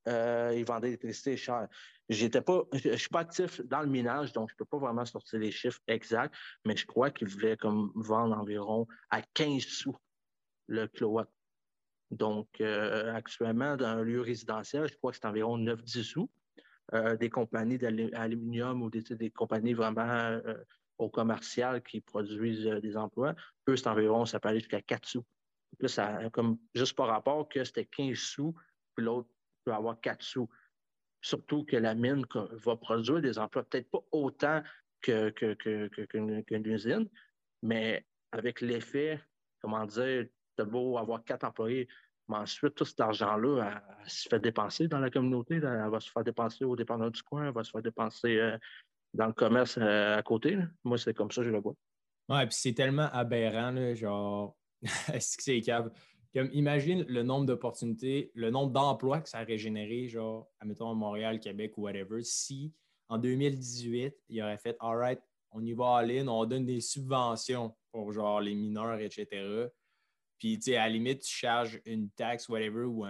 [0.09, 1.69] euh, ils vendaient l'électricité chère.
[2.11, 5.07] J'étais pas, je ne suis pas actif dans le minage, donc je peux pas vraiment
[5.07, 6.35] sortir les chiffres exacts,
[6.67, 9.97] mais je crois qu'ils voulaient comme vendre environ à 15 sous
[10.67, 11.31] le kilowatt.
[12.11, 16.31] Donc, euh, actuellement, dans un lieu résidentiel, je crois que c'est environ 9-10 sous.
[16.93, 20.55] Euh, des compagnies d'aluminium ou des, compagnies vraiment euh,
[20.99, 23.35] au commercial qui produisent des emplois,
[23.69, 25.25] eux, c'est environ, ça peut aller jusqu'à 4 sous.
[25.81, 28.55] Là, ça, comme, juste par rapport que c'était 15 sous,
[28.95, 29.31] puis l'autre
[29.65, 30.49] peut avoir 4 sous.
[31.25, 34.63] Surtout que la mine va produire des emplois, peut-être pas autant
[35.01, 37.09] qu'une usine,
[37.63, 39.19] mais avec l'effet,
[39.63, 40.27] comment dire,
[40.59, 41.89] de beau avoir quatre employés,
[42.29, 45.55] mais ensuite, tout cet argent-là, se fait dépenser dans la communauté.
[45.55, 48.59] Elle va se faire dépenser au dépendant du coin, elle va se faire dépenser euh,
[49.15, 50.59] dans le commerce euh, à côté.
[50.85, 51.75] Moi, c'est comme ça je le vois.
[52.29, 54.57] Ouais, puis c'est tellement aberrant, là, genre,
[55.13, 55.91] est-ce que c'est cave?
[56.35, 60.95] Comme, imagine le nombre d'opportunités, le nombre d'emplois que ça aurait généré, genre, admettons, à
[60.95, 62.73] Montréal, Québec ou whatever, si
[63.09, 65.21] en 2018, il aurait fait, all right,
[65.53, 69.69] on y va aller, on donne des subventions pour, genre, les mineurs, etc.
[70.39, 73.07] Puis, tu sais, à la limite, tu charges une taxe, whatever, ou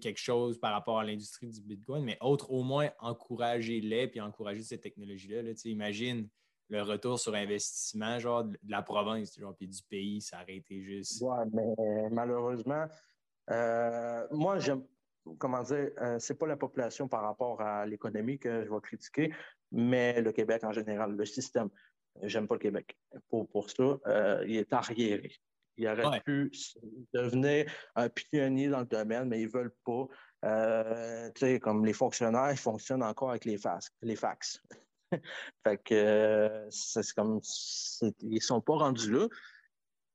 [0.00, 4.62] quelque chose par rapport à l'industrie du Bitcoin, mais autre, au moins, encourager-les puis encourager
[4.62, 5.42] cette technologie-là.
[5.42, 6.28] Là, imagine
[6.68, 10.82] le retour sur investissement, genre, de la province, genre, puis du pays, ça aurait été
[10.82, 11.22] juste.
[11.22, 12.86] Ouais, mais malheureusement,
[13.50, 14.84] euh, moi, j'aime,
[15.38, 19.32] comment dire, euh, c'est pas la population par rapport à l'économie que je vais critiquer,
[19.72, 21.70] mais le Québec en général, le système.
[22.22, 22.98] J'aime pas le Québec.
[23.28, 25.32] Pour, pour ça, euh, il est arriéré.
[25.76, 26.50] Il aurait pu
[27.14, 30.08] devenir un pionnier dans le domaine, mais ils ne veulent pas.
[30.44, 33.88] Euh, tu sais, comme les fonctionnaires, ils fonctionnent encore avec les fax.
[34.02, 34.60] Les fax.
[35.64, 37.40] fait que c'est comme
[38.22, 39.28] ils sont pas rendus là.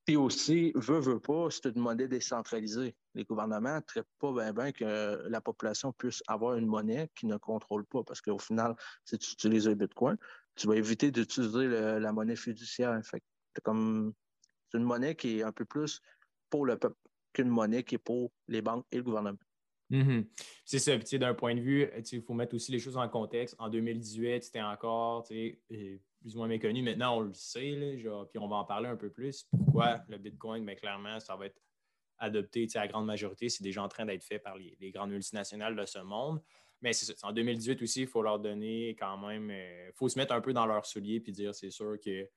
[0.05, 2.93] Puis aussi, veut, veut pas, c'est une monnaie décentralisée.
[3.13, 7.25] Les gouvernements ne traitent pas bien ben que la population puisse avoir une monnaie qui
[7.25, 8.03] ne contrôle pas.
[8.03, 8.75] Parce qu'au final,
[9.05, 10.17] si tu utilises le Bitcoin,
[10.55, 12.99] tu vas éviter d'utiliser la monnaie fiduciaire.
[13.05, 13.23] Fait
[13.63, 14.13] comme
[14.69, 16.01] c'est une monnaie qui est un peu plus
[16.49, 16.97] pour le peuple
[17.31, 19.39] qu'une monnaie qui est pour les banques et le gouvernement.
[19.93, 20.25] Mm-hmm.
[20.65, 20.97] C'est ça.
[20.97, 23.55] D'un point de vue, il faut mettre aussi les choses en contexte.
[23.59, 26.81] En 2018, c'était encore euh, plus ou moins méconnu.
[26.81, 29.47] Maintenant, on le sait, puis on va en parler un peu plus.
[29.51, 30.63] Pourquoi le Bitcoin?
[30.63, 31.61] Mais ben, clairement, ça va être
[32.17, 33.49] adopté à la grande majorité.
[33.49, 36.41] C'est déjà en train d'être fait par les, grandes multinationales de ce monde.
[36.81, 37.27] Mais c'est ça.
[37.27, 39.51] En 2018 aussi, il faut leur donner quand même.
[39.51, 42.27] Il euh, faut se mettre un peu dans leurs souliers puis dire c'est sûr que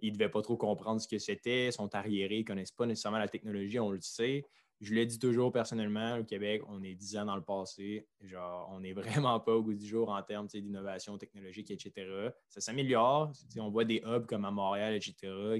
[0.00, 2.84] ils ne devaient pas trop comprendre ce que c'était, sont arriérés, ils ne connaissent pas
[2.84, 4.44] nécessairement la technologie, on le sait.
[4.80, 8.06] Je l'ai dit toujours personnellement, au Québec, on est dix ans dans le passé.
[8.20, 12.30] Genre, on n'est vraiment pas au goût du jour en termes d'innovation technologique, etc.
[12.48, 13.32] Ça s'améliore.
[13.58, 15.14] On voit des hubs comme à Montréal, etc.,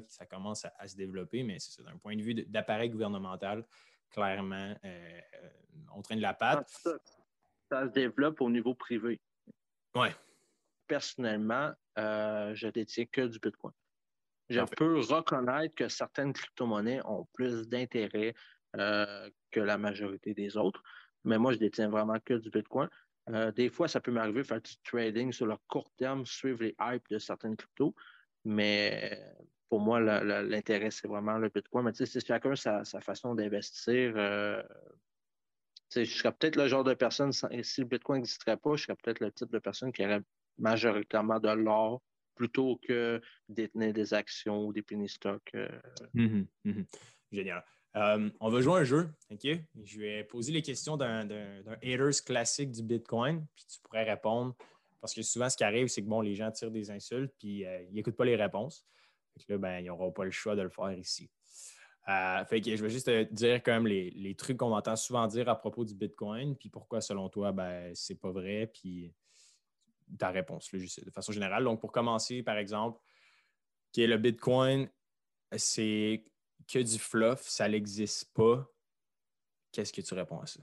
[0.07, 3.66] qui ça commence à, se développer, mais c'est d'un point de vue d'appareil gouvernemental,
[4.11, 5.20] clairement, euh,
[5.94, 6.68] on traîne la patte.
[6.68, 6.98] Ça,
[7.70, 9.20] ça, se développe au niveau privé.
[9.94, 10.09] Oui.
[10.87, 13.72] Personnellement, euh, je détiens que du Bitcoin.
[14.48, 18.35] Je peux reconnaître que certaines crypto-monnaies ont plus d'intérêt
[18.76, 20.83] euh, que la majorité des autres,
[21.24, 22.88] mais moi, je détiens vraiment que du Bitcoin.
[23.31, 26.62] Euh, des fois, ça peut m'arriver de faire du trading sur le court terme, suivre
[26.62, 27.94] les hypes de certaines cryptos,
[28.44, 29.20] mais
[29.68, 31.85] pour moi, l'intérêt, c'est vraiment le Bitcoin.
[31.85, 34.12] Mais tu sais, c'est chacun sa, sa façon d'investir.
[34.16, 34.62] Euh,
[35.94, 39.20] je serais peut-être le genre de personne, si le Bitcoin n'existerait pas, je serais peut-être
[39.20, 40.22] le type de personne qui aurait
[40.59, 42.02] majoritairement de l'or
[42.35, 45.50] plutôt que détenir des actions ou des penny stocks.
[45.55, 45.68] Euh.
[46.14, 46.83] Mmh mmh
[47.33, 47.64] Génial.
[47.96, 49.46] Euh, on va jouer un jeu, OK?
[49.82, 51.26] Je vais poser les questions d'un
[51.82, 54.54] haters classique du Bitcoin, puis tu pourrais répondre.
[55.00, 57.64] Parce que souvent, ce qui arrive, c'est que bon, les gens tirent des insultes, puis
[57.64, 58.85] euh, ils n'écoutent pas les réponses.
[59.38, 61.30] Fait là, ben, ils n'auront pas le choix de le faire ici.
[62.06, 65.48] fait que je vais juste te dire comme les, les trucs qu'on entend souvent dire
[65.48, 69.12] à propos du Bitcoin, puis pourquoi, selon toi, ben, c'est pas vrai, puis
[70.18, 71.64] ta réponse, de façon générale.
[71.64, 73.00] Donc, pour commencer, par exemple,
[73.92, 74.88] qui le Bitcoin,
[75.56, 76.24] c'est
[76.66, 78.66] que du fluff, ça n'existe pas.
[79.72, 80.61] Qu'est-ce que tu réponds à ça?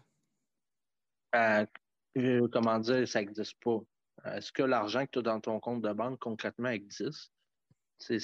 [2.18, 3.80] Euh, comment dire, ça n'existe pas.
[4.26, 7.32] Est-ce que l'argent que tu as dans ton compte de banque concrètement existe?
[7.98, 8.20] C'est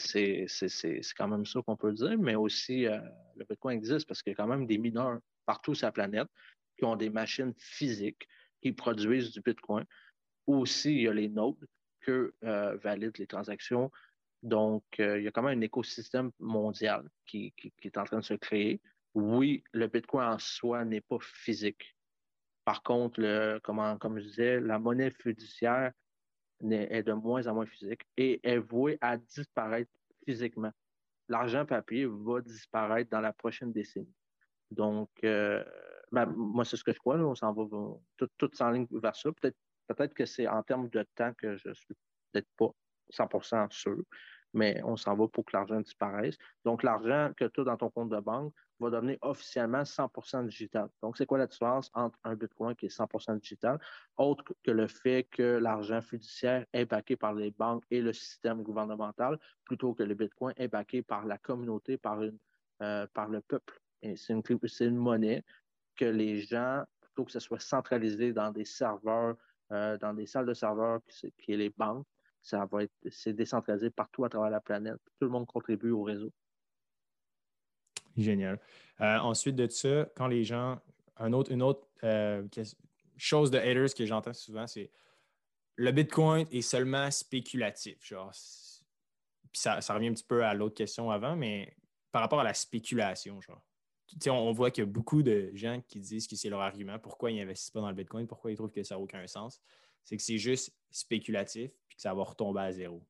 [1.17, 2.99] quand même ça qu'on peut dire, mais aussi euh,
[3.35, 6.27] le Bitcoin existe parce qu'il y a quand même des mineurs partout sur la planète
[6.77, 8.27] qui ont des machines physiques
[8.61, 9.85] qui produisent du Bitcoin
[10.53, 11.67] aussi, il y a les nodes
[12.01, 13.91] que euh, valident les transactions.
[14.41, 18.23] Donc, euh, il y a quand même un écosystème mondial qui, est en train de
[18.23, 18.81] se créer.
[19.13, 21.95] Oui, le Bitcoin en soi n'est pas physique.
[22.63, 25.91] Par contre, le, comment, comme je disais, la monnaie fiduciaire
[26.61, 29.91] est, de moins en moins physique et est vouée à disparaître
[30.25, 30.71] physiquement.
[31.27, 34.13] L'argent papier va disparaître dans la prochaine décennie.
[34.71, 35.63] Donc, euh,
[36.11, 37.17] ben, moi, c'est ce que je crois.
[37.17, 37.63] on s'en va
[38.17, 39.31] tout, tout ligne vers ça.
[39.31, 39.57] Peut-être
[39.89, 41.95] Peut-être que c'est en termes de temps que je suis
[42.31, 42.69] peut-être pas
[43.11, 44.03] 100% sûr,
[44.53, 46.37] mais on s'en va pour que l'argent disparaisse.
[46.65, 50.89] Donc, l'argent que tu as dans ton compte de banque va devenir officiellement 100% digital.
[51.01, 53.79] Donc, c'est quoi la différence entre un Bitcoin qui est 100% digital,
[54.17, 58.63] autre que le fait que l'argent fiduciaire est backé par les banques et le système
[58.63, 62.37] gouvernemental, plutôt que le Bitcoin est backé par la communauté, par, une,
[62.81, 63.79] euh, par le peuple.
[64.15, 64.33] c'est
[64.79, 65.43] une, monnaie
[65.95, 69.35] que les gens, plutôt que ce soit centralisé dans des serveurs
[69.71, 72.07] euh, dans des salles de serveurs qui, est les banques.
[72.41, 74.99] Ça va être c'est décentralisé partout à travers la planète.
[75.19, 76.31] Tout le monde contribue au réseau.
[78.17, 78.59] Génial.
[79.01, 80.79] Euh, ensuite de ça, quand les gens.
[81.21, 82.47] Un autre, une autre euh,
[83.17, 84.89] chose de haters que j'entends souvent, c'est
[85.75, 88.05] le Bitcoin est seulement spéculatif.
[88.05, 88.31] Genre,
[89.51, 91.75] puis ça, ça, revient un petit peu à l'autre question avant, mais
[92.13, 93.61] par rapport à la spéculation, genre
[94.27, 97.31] on, voit qu'il y a beaucoup de gens qui disent que c'est leur argument, pourquoi
[97.31, 99.61] ils n'investissent pas dans le Bitcoin, pourquoi ils trouvent que ça n'a aucun sens.
[100.09, 103.05] C'est que c'est juste spéculatif puis que ça va retomber à zéro.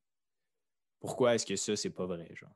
[1.00, 2.54] Pourquoi est-ce que ça, c'est pas vrai, genre?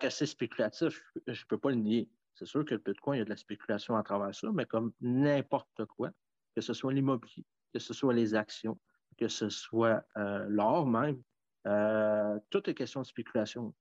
[0.00, 2.08] que c'est spéculatif, je peux pas le nier.
[2.36, 4.64] C'est sûr que le Bitcoin, il y a de la spéculation à travers ça, mais
[4.64, 6.10] comme n'importe quoi,
[6.54, 8.80] que ce soit l'immobilier, que ce soit les actions,
[9.18, 11.22] que ce soit euh, l'or même,
[11.66, 13.74] euh, tout est question de spéculation.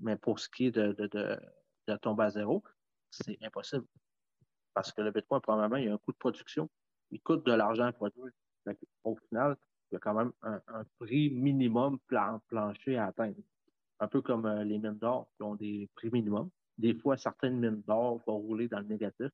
[0.00, 2.64] Mais pour ce qui est de, de tomber à zéro,
[3.10, 3.86] c'est impossible.
[4.74, 6.68] Parce que le Bitcoin, probablement, il y a un coût de production.
[7.10, 8.30] Il coûte de l'argent à produire.
[9.04, 9.56] Au final,
[9.90, 11.98] il y a quand même un, prix minimum
[12.48, 13.36] plancher à atteindre.
[13.98, 16.48] Un peu comme euh, les mines d'or qui ont des prix minimums.
[16.78, 19.30] Des fois, certaines mines d'or vont rouler dans le négatif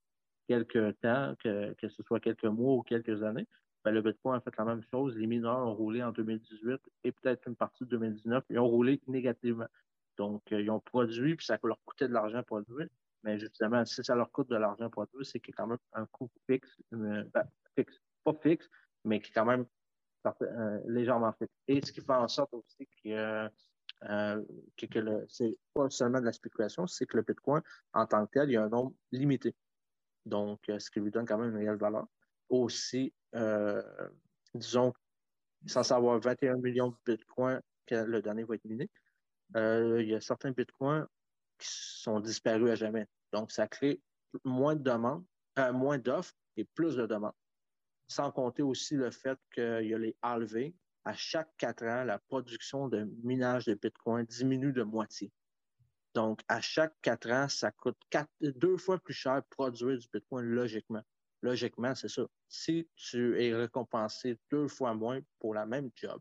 [0.48, 3.46] quelques temps, que, que ce soit quelques mois ou quelques années.
[3.84, 5.16] Ben, le Bitcoin a fait la même chose.
[5.16, 8.44] Les mineurs ont roulé en 2018 et peut-être une partie de 2019.
[8.50, 9.68] Ils ont roulé négativement.
[10.16, 12.88] Donc, euh, ils ont produit, puis ça leur coûtait de l'argent pour produire.
[13.22, 15.68] Mais justement, si ça leur coûte de l'argent pour produire, c'est qu'il y a quand
[15.68, 17.28] même un coût fixe, ben,
[17.76, 18.68] fixe, pas fixe,
[19.04, 19.66] mais qui est quand même
[20.42, 21.52] euh, légèrement fixe.
[21.68, 23.48] Et ce qui fait en sorte aussi que,
[24.04, 24.42] euh,
[24.76, 27.62] que, c'est pas seulement de la spéculation, c'est que le Bitcoin,
[27.92, 29.54] en tant que tel, il y a un nombre limité.
[30.24, 32.06] Donc, ce qui lui donne quand même une réelle valeur.
[32.48, 33.12] Aussi,
[34.54, 34.92] disons,
[35.66, 38.90] sans savoir 21 millions de Bitcoins que le dernier va être miné,
[39.54, 41.06] euh, il y a certains bitcoins
[41.58, 43.06] qui sont disparus à jamais.
[43.32, 44.00] Donc, ça crée
[44.44, 45.24] moins de demandes,
[45.58, 47.32] euh, moins d'offres et plus de demandes.
[48.08, 50.74] Sans compter aussi le fait qu'il y a les halvés.
[51.04, 55.32] à chaque quatre ans, la production de minage de Bitcoin diminue de moitié.
[56.14, 57.96] Donc, à chaque quatre ans, ça coûte
[58.40, 61.02] deux fois plus cher produire du Bitcoin logiquement.
[61.42, 62.26] Logiquement, c'est ça.
[62.48, 66.20] Si tu es récompensé deux fois moins pour la même job,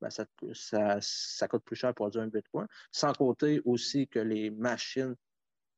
[0.00, 2.66] ben ça, coûte plus cher produire un Bitcoin.
[2.90, 5.14] Sans compter aussi que les machines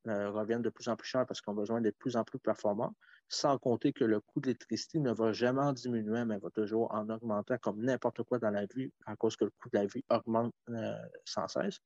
[0.07, 2.25] euh, reviennent de plus en plus cher parce qu'on a besoin d'être de plus en
[2.25, 2.95] plus performants
[3.29, 6.93] sans compter que le coût de l'électricité ne va jamais en diminuer, mais va toujours
[6.95, 9.87] en augmentant comme n'importe quoi dans la vie, à cause que le coût de la
[9.87, 11.79] vie augmente euh, sans cesse.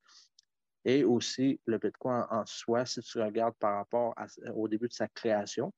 [0.84, 4.14] Et aussi, le Bitcoin en soi, si tu regardes par rapport
[4.54, 5.72] au début de sa création,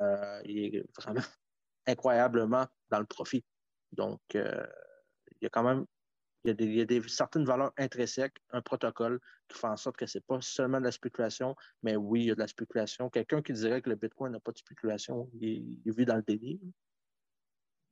[0.00, 1.20] euh, il est vraiment
[1.86, 3.44] incroyablement dans le profit.
[3.92, 4.66] Donc, euh,
[5.40, 5.86] il y a quand même
[6.44, 10.18] il y, a des, certaines valeurs intrinsèques, un protocole qui fait en sorte que ce
[10.18, 13.10] n'est pas seulement de la spéculation, mais oui, il y a de la spéculation.
[13.10, 16.58] Quelqu'un qui dirait que le Bitcoin n'a pas de spéculation, il, vit dans le délire.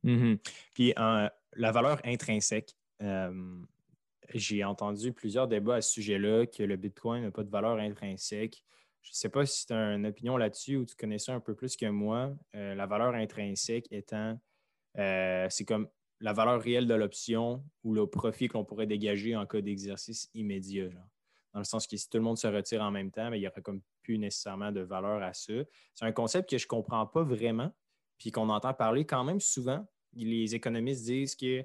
[0.05, 0.39] Mm-hmm.
[0.75, 3.59] Puis euh, la valeur intrinsèque, euh,
[4.33, 8.63] j'ai entendu plusieurs débats à ce sujet-là, que le Bitcoin n'a pas de valeur intrinsèque.
[9.03, 11.41] Je ne sais pas si tu as une opinion là-dessus ou tu connais ça un
[11.41, 12.33] peu plus que moi.
[12.55, 14.39] Euh, la valeur intrinsèque étant,
[14.95, 15.89] c'est comme
[16.21, 20.89] la valeur réelle de l'option ou le profit qu'on pourrait dégager en cas d'exercice immédiat.
[21.53, 23.41] Dans le sens que si tout le monde se retire en même temps, ben, il
[23.41, 25.55] n'y aurait comme plus nécessairement de valeur à ça.
[25.95, 27.75] C'est un concept que je ne comprends pas vraiment,
[28.19, 29.87] puis qu'on entend parler quand même souvent.
[30.15, 31.65] Les économistes disent que,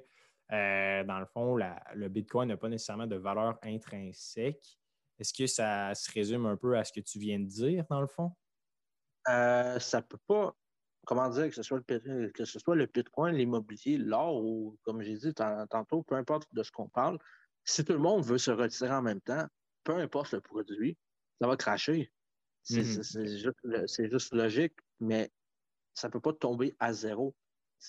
[0.52, 4.78] euh, dans le fond, le Bitcoin n'a pas nécessairement de valeur intrinsèque.
[5.18, 8.00] Est-ce que ça se résume un peu à ce que tu viens de dire, dans
[8.00, 8.32] le fond?
[9.28, 10.54] Euh, ça ne peut pas
[11.06, 15.02] comment dire, que ce soit le, que ce soit le Bitcoin, l'immobilier, l'or ou, comme
[15.02, 17.18] j'ai dit tantôt, peu importe de ce qu'on parle,
[17.64, 19.46] si tout le monde veut se retirer en même temps,
[19.84, 20.96] peu importe le produit,
[21.40, 22.12] ça va cracher.
[22.62, 24.08] C'est mm-hmm.
[24.08, 25.30] juste, logique, mais
[25.94, 27.34] ça ne peut pas tomber à zéro.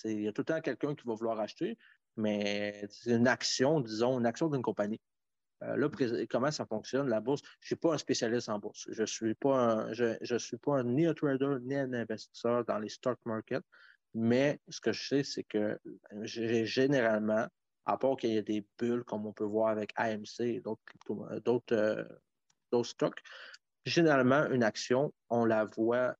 [0.04, 1.78] Il y a tout le temps quelqu'un qui va vouloir acheter,
[2.16, 5.00] mais c'est une action, disons, une action d'une compagnie.
[5.64, 5.88] Euh, là,
[6.28, 7.42] comment ça fonctionne, la bourse?
[7.60, 8.86] Je ne suis pas un spécialiste en bourse.
[8.90, 12.88] Je ne suis pas je, suis pas ni un trader ni un investisseur dans les
[12.88, 13.64] stock markets.
[14.14, 15.78] Mais ce que je sais, c'est que
[16.22, 17.46] généralement,
[17.84, 21.74] à part qu'il y ait des bulles comme on peut voir avec AMC et d'autres
[21.74, 23.20] euh, stocks,
[23.84, 26.16] généralement, une action, on la voit,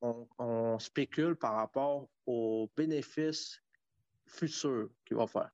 [0.00, 3.60] on, spécule par rapport aux bénéfices
[4.26, 5.50] futurs qu'il va faire.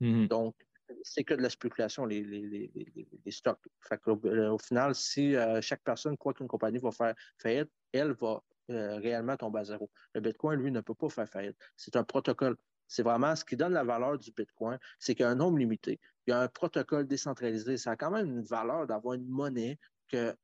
[0.00, 0.28] Mm-hmm.
[0.28, 0.65] Donc,
[1.02, 3.58] c'est que de la spéculation, les, les, stocks.
[3.92, 8.42] Euh, au, final, si euh, chaque personne croit qu'une compagnie va faire faillite, elle va
[8.70, 9.90] euh, réellement tomber à zéro.
[10.14, 11.56] Le Bitcoin, lui, ne peut pas faire faillite.
[11.76, 12.56] C'est un protocole.
[12.88, 15.58] C'est vraiment ce qui donne la valeur du Bitcoin, c'est qu'il y a un nombre
[15.58, 16.00] limité.
[16.26, 17.76] Il y a un protocole décentralisé.
[17.76, 20.36] Ça a quand même une valeur d'avoir une monnaie que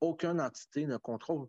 [0.00, 1.48] aucune entité ne contrôle.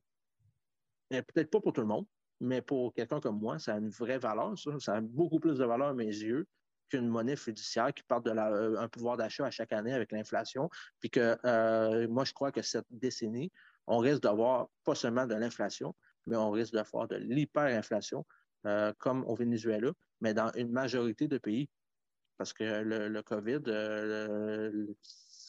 [1.10, 2.06] Peut-être pas pour tout le monde,
[2.40, 4.54] mais pour quelqu'un comme moi, ça a une vraie valeur.
[4.80, 6.46] Ça a beaucoup plus de valeur à mes yeux
[6.90, 10.70] qu'une monnaie fiduciaire qui part de euh, un pouvoir d'achat à chaque année avec l'inflation.
[11.00, 13.52] Puis que euh, moi, je crois que cette décennie,
[13.88, 18.26] on risque d'avoir pas seulement de l'inflation, mais on risque d'avoir de l'hyperinflation,
[18.66, 19.92] euh, comme au Venezuela,
[20.22, 21.70] mais dans une majorité de pays.
[22.38, 23.62] Parce que le, COVID,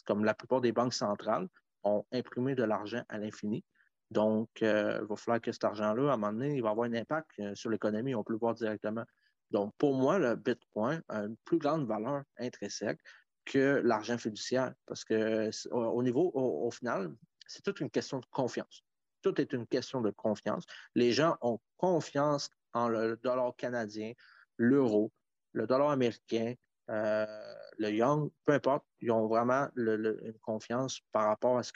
[0.05, 1.49] comme la plupart des banques centrales,
[1.83, 3.65] ont imprimé de l'argent à l'infini.
[4.11, 6.93] Donc, il va falloir que cet argent-là, à un moment donné, il va avoir un
[6.93, 8.15] impact sur l'économie.
[8.15, 9.05] On peut le voir directement.
[9.51, 13.01] Donc, pour moi, le Bitcoin a une plus grande valeur intrinsèque
[13.45, 17.15] que l'argent fiduciaire parce que au niveau, au, final,
[17.47, 18.83] c'est toute une question de confiance.
[19.23, 20.65] Tout est une question de confiance.
[20.95, 24.13] Les gens ont confiance en le dollar canadien,
[24.57, 25.13] l'euro,
[25.53, 26.55] le dollar américain,
[26.91, 31.73] euh, le Young, peu importe, ils ont vraiment une confiance par rapport à ce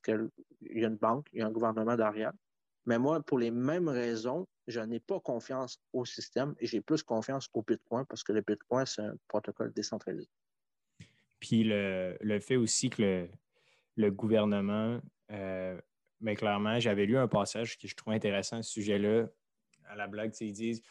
[0.00, 0.30] que,
[0.62, 2.32] y a une banque, il y a un gouvernement derrière.
[2.86, 7.02] Mais moi, pour les mêmes raisons, je n'ai pas confiance au système et j'ai plus
[7.02, 10.28] confiance au Bitcoin parce que le Bitcoin, c'est un protocole décentralisé.
[11.40, 13.28] Puis le, fait aussi que
[13.96, 15.80] le, gouvernement, mais euh,
[16.20, 19.26] ben, clairement, j'avais lu un passage que je trouve intéressant à ce sujet-là.
[19.86, 20.82] À la blague, ils disent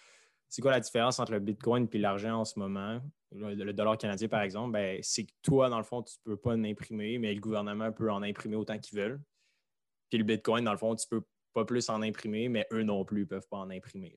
[0.53, 3.01] c'est quoi la différence entre le Bitcoin et l'argent en ce moment?
[3.31, 6.37] Le, dollar canadien, par exemple, ben, c'est que toi, dans le fond, tu ne peux
[6.37, 9.19] pas en imprimer, mais le gouvernement peut en imprimer autant qu'il veut.
[10.09, 13.05] Puis le Bitcoin, dans le fond, tu peux pas plus en imprimer, mais eux non
[13.05, 14.15] plus ne peuvent pas en imprimer.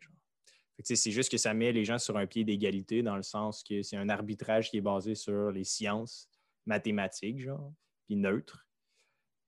[0.83, 3.83] C'est juste que ça met les gens sur un pied d'égalité dans le sens que
[3.83, 6.29] c'est un arbitrage qui est basé sur les sciences
[6.67, 7.73] mathématiques, genre,
[8.07, 8.67] puis neutre.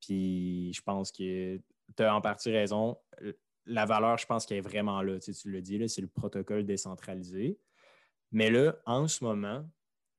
[0.01, 1.61] Puis je pense que
[1.97, 2.97] tu as en partie raison.
[3.67, 5.19] La valeur, je pense qu'elle est vraiment là.
[5.19, 7.59] Tu, tu le dis, c'est le protocole décentralisé.
[8.33, 9.69] Mais là, en ce moment,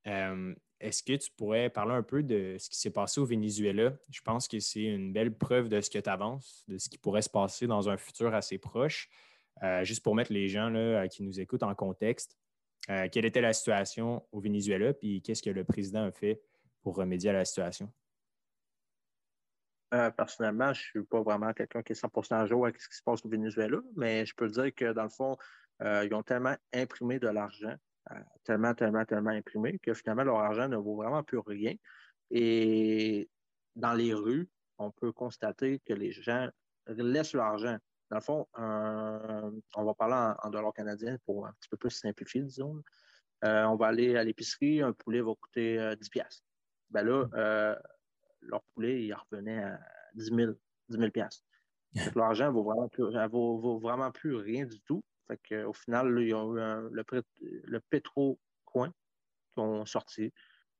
[0.06, 3.92] euh, est-ce que tu pourrais parler un peu de ce qui s'est passé au Venezuela?
[4.10, 6.96] Je pense que c'est une belle preuve de ce que tu avances, de ce qui
[6.96, 9.10] pourrait se passer dans un futur assez proche.
[9.62, 12.38] Euh, juste pour mettre les gens là, qui nous écoutent en contexte,
[13.12, 16.40] quelle était la situation au Venezuela, puis qu'est-ce que le président a fait
[16.82, 17.92] pour remédier à la situation?
[20.16, 22.96] personnellement, je ne suis pas vraiment quelqu'un qui est 100% à jour avec ce qui
[22.96, 25.36] se passe au Venezuela, mais je peux dire que dans le fond,
[25.80, 27.76] ils ont tellement imprimé de l'argent,
[28.44, 31.74] tellement, tellement, tellement imprimé, que finalement, leur argent ne vaut vraiment plus rien.
[32.30, 33.28] Et
[33.76, 36.48] dans les rues, on peut constater que les gens
[36.86, 37.76] laissent leur argent.
[38.10, 42.42] Dans le fond, on va parler en, dollars canadiens pour un petit peu plus simplifier,
[42.42, 42.82] disons.
[43.44, 46.44] Euh, on va aller à l'épicerie, un poulet va coûter 10 euh, piastres.
[46.90, 47.74] Ben là, euh,
[48.42, 49.80] leur poulet, il revenait à
[50.14, 50.52] 10 000,
[50.88, 55.02] 10 000 L'argent ne vaut, vaut, vraiment plus rien du tout.
[55.30, 57.04] Fait au final, ils ont eu le,
[57.64, 58.92] le Petro-Coin
[59.52, 60.32] qui ont sorti.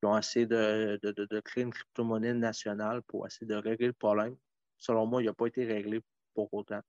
[0.03, 4.37] Ils ont essayé de, créer une crypto-monnaie nationale pour essayer de régler le problème.
[4.79, 6.01] Selon moi, il n'a pas été réglé
[6.35, 6.81] pour autant.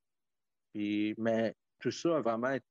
[0.74, 2.66] mais tout ça a vraiment été.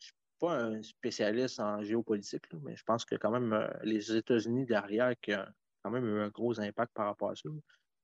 [0.00, 3.68] Je ne suis pas un spécialiste en géopolitique, mais je pense que quand même euh,
[3.82, 5.46] les États-Unis derrière qui ont
[5.82, 7.48] quand même eu un gros impact par rapport à ça.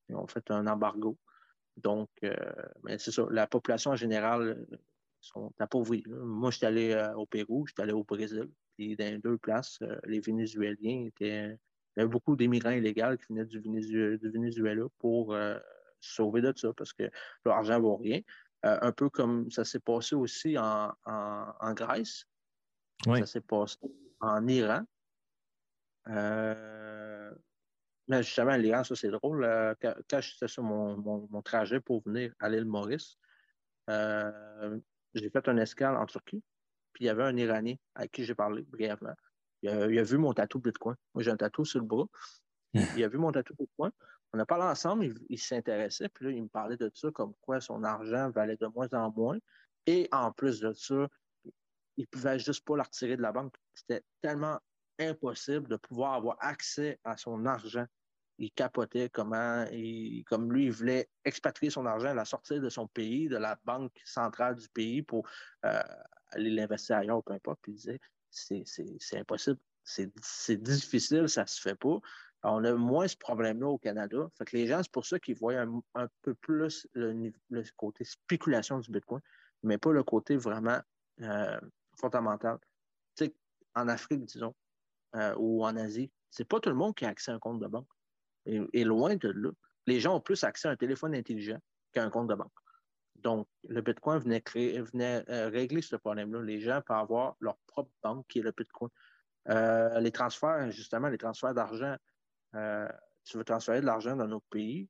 [0.08, 1.18] Ils ont fait un embargo.
[1.76, 2.34] Donc, euh,
[2.84, 4.66] mais c'est ça, la population en général
[5.22, 6.04] sont appauvries.
[6.06, 8.48] Moi, je suis allé au Pérou, je suis allé au Brésil.
[8.76, 11.58] Puis dans deux places, euh, les Vénézuéliens étaient.
[11.94, 15.58] Il y avait beaucoup d'émigrants illégaux qui venaient du, Venezuela pour euh,
[16.00, 17.10] se sauver de ça parce que
[17.44, 18.22] leur argent ne vaut rien.
[18.64, 20.94] Euh, un peu comme ça s'est passé aussi en,
[21.74, 22.24] Grèce.
[23.04, 23.76] Ça s'est passé
[24.20, 24.84] en Iran.
[26.06, 27.34] mais
[28.22, 29.46] justement, l'Iran, ça c'est drôle.
[29.82, 33.18] quand, j'étais sur mon, trajet pour venir à l'île Maurice,
[35.14, 36.42] j'ai fait un escale en Turquie
[36.92, 39.14] puis il y avait un Iranien à qui j'ai parlé brièvement.
[39.62, 40.96] Il a, vu mon tatou Bitcoin.
[41.14, 42.06] Moi, j'ai un tatou sur le bras.
[42.96, 43.92] Il a vu mon tatou Bitcoin.
[44.34, 47.60] On a parlé ensemble, il, s'intéressait, puis là, il me parlait de ça, comme quoi
[47.60, 49.36] son argent valait de moins en moins.
[49.84, 51.06] Et en plus de ça,
[51.44, 51.52] il
[51.98, 53.54] ne pouvait juste pas le retirer de la banque.
[53.74, 54.58] C'était tellement
[54.98, 57.84] impossible de pouvoir avoir accès à son argent.
[58.38, 59.64] Il capotait comment,
[60.26, 63.92] comme lui, il voulait expatrier son argent, la sortir de son pays, de la banque
[64.04, 65.28] centrale du pays pour
[65.64, 65.82] euh,
[66.30, 71.74] aller l'investir ailleurs, peu importe, puis il disait c'est impossible, c'est difficile, ça se fait
[71.74, 71.98] pas.
[72.44, 74.28] on a moins ce problème-là au Canada.
[74.38, 75.60] Fait que les gens, c'est pour ça qu'ils voient
[75.94, 77.32] un, peu plus le,
[77.76, 79.20] côté spéculation du Bitcoin,
[79.62, 80.80] mais pas le côté vraiment
[81.20, 81.60] euh,
[82.00, 82.58] fondamental.
[83.16, 83.34] Tu sais,
[83.74, 84.54] en Afrique, disons,
[85.14, 87.60] euh, ou en Asie, c'est pas tout le monde qui a accès à un compte
[87.60, 87.88] de banque.
[88.46, 89.50] Et loin de là.
[89.86, 91.58] Les gens ont plus accès à un téléphone intelligent
[91.92, 92.52] qu'à un compte de banque.
[93.16, 96.42] Donc, le Bitcoin venait, euh, régler ce problème-là.
[96.42, 98.90] Les gens peuvent avoir leur propre banque qui est le Bitcoin.
[99.48, 101.96] Euh, les transferts, justement, les transferts d'argent,
[102.54, 102.88] euh,
[103.24, 104.88] tu veux transférer de l'argent dans notre pays,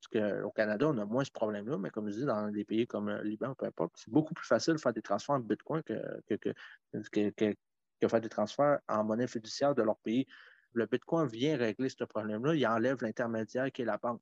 [0.00, 2.86] parce qu'au Canada, on a moins ce problème-là, mais comme je dis, dans des pays
[2.86, 5.82] comme le Liban, peu importe, c'est beaucoup plus facile de faire des transferts en Bitcoin
[5.82, 10.26] que, que, faire des transferts en monnaie fiduciaire de leur pays.
[10.74, 12.54] Le Bitcoin vient régler ce problème-là.
[12.54, 14.20] Il enlève l'intermédiaire qui est la banque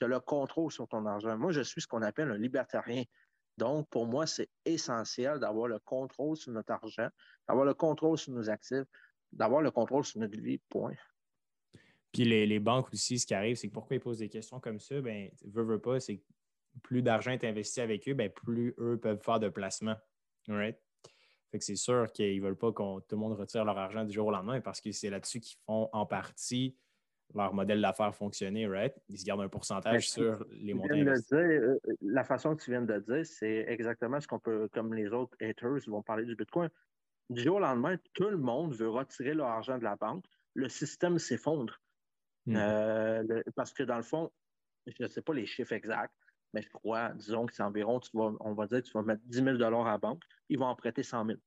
[0.00, 1.36] tu as le contrôle sur ton argent.
[1.36, 3.04] Moi, je suis ce qu'on appelle un libertarien.
[3.58, 7.08] Donc, pour moi, c'est essentiel d'avoir le contrôle sur notre argent,
[7.46, 8.86] d'avoir le contrôle sur nos actifs,
[9.32, 10.94] d'avoir le contrôle sur notre vie, point.
[12.12, 14.80] Puis les, banques aussi, ce qui arrive, c'est que pourquoi ils posent des questions comme
[14.80, 16.22] ça, ben, veut, veut pas, c'est
[16.82, 19.96] plus d'argent est investi avec eux, ben, plus eux peuvent faire de placements.
[20.48, 20.76] Right?
[21.50, 24.04] Fait que c'est sûr qu'ils ne veulent pas que tout le monde retire leur argent
[24.04, 26.76] du jour au lendemain parce que c'est là-dessus qu'ils font en partie
[27.34, 28.94] leur modèle d'affaires fonctionner, right?
[29.08, 30.94] Ils se gardent un pourcentage sur les montants.
[30.94, 35.08] Euh, la façon que tu viens de dire, c'est exactement ce qu'on peut, comme les
[35.08, 36.70] autres haters vont parler du Bitcoin.
[37.28, 40.24] Du jour au lendemain, tout le monde veut retirer leur argent de la banque.
[40.54, 41.80] Le système s'effondre.
[42.46, 42.56] Hmm.
[42.56, 44.32] Euh, parce que dans le fond,
[44.86, 46.14] je ne sais pas les chiffres exacts,
[46.52, 49.62] mais je crois, disons que c'est environ, on va dire tu vas mettre 10 000
[49.62, 51.38] à la banque, ils vont en prêter 100 000.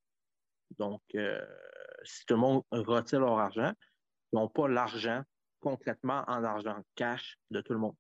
[0.78, 1.46] Donc, euh,
[2.04, 3.74] si tout le monde retire leur argent,
[4.32, 5.24] ils n'ont pas l'argent
[5.60, 7.96] concrètement en argent cash de tout le monde.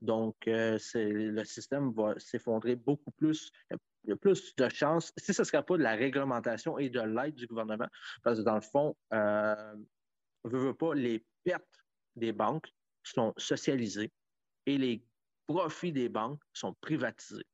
[0.00, 3.50] Donc, euh, le système va s'effondrer beaucoup plus.
[3.70, 6.90] Il y a plus de chances, si ce ne serait pas de la réglementation et
[6.90, 7.88] de l'aide du gouvernement,
[8.22, 9.74] parce que dans le fond, euh,
[10.44, 11.84] veut, veut pas, les pertes
[12.14, 12.68] des banques
[13.02, 14.12] sont socialisées
[14.66, 15.04] et les
[15.46, 17.46] profits des banques sont privatisés.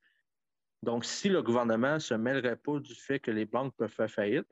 [0.82, 4.11] Donc, si le gouvernement ne se mêlerait pas du fait que les banques peuvent faire
[4.11, 4.49] faillite,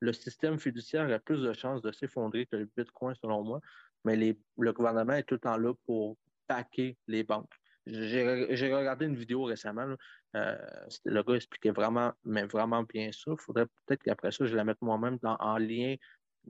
[0.00, 3.60] le système fiduciaire a plus de chances de s'effondrer que le Bitcoin, selon moi,
[4.04, 6.16] mais le gouvernement est tout le temps là pour
[6.46, 7.54] paquer les banques.
[7.86, 9.94] J'ai regardé une vidéo récemment.
[10.36, 10.56] Euh,
[11.04, 13.32] le gars expliquait vraiment, mais vraiment bien ça.
[13.32, 15.96] Il faudrait peut-être qu'après ça, je la mette moi-même en lien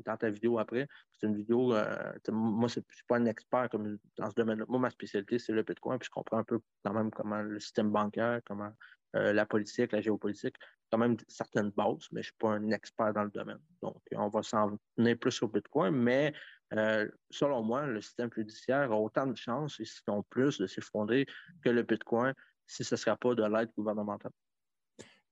[0.04, 0.88] dans ta vidéo après.
[1.12, 4.64] C'est une vidéo, euh, moi, je ne suis pas un expert comme dans ce domaine-là.
[4.68, 7.60] Moi, ma spécialité, c'est le Bitcoin, puis je comprends un peu quand même comment le
[7.60, 8.72] système bancaire, comment
[9.16, 10.56] euh, la politique, la géopolitique.
[10.90, 13.60] quand même certaines bases, mais je ne suis pas un expert dans le domaine.
[13.82, 16.32] Donc, on va s'en tenir plus au Bitcoin, mais
[16.72, 21.26] euh, selon moi, le système judiciaire a autant de chances, et sinon plus, de s'effondrer
[21.62, 22.34] que le Bitcoin
[22.66, 24.32] si ce ne sera pas de l'aide gouvernementale.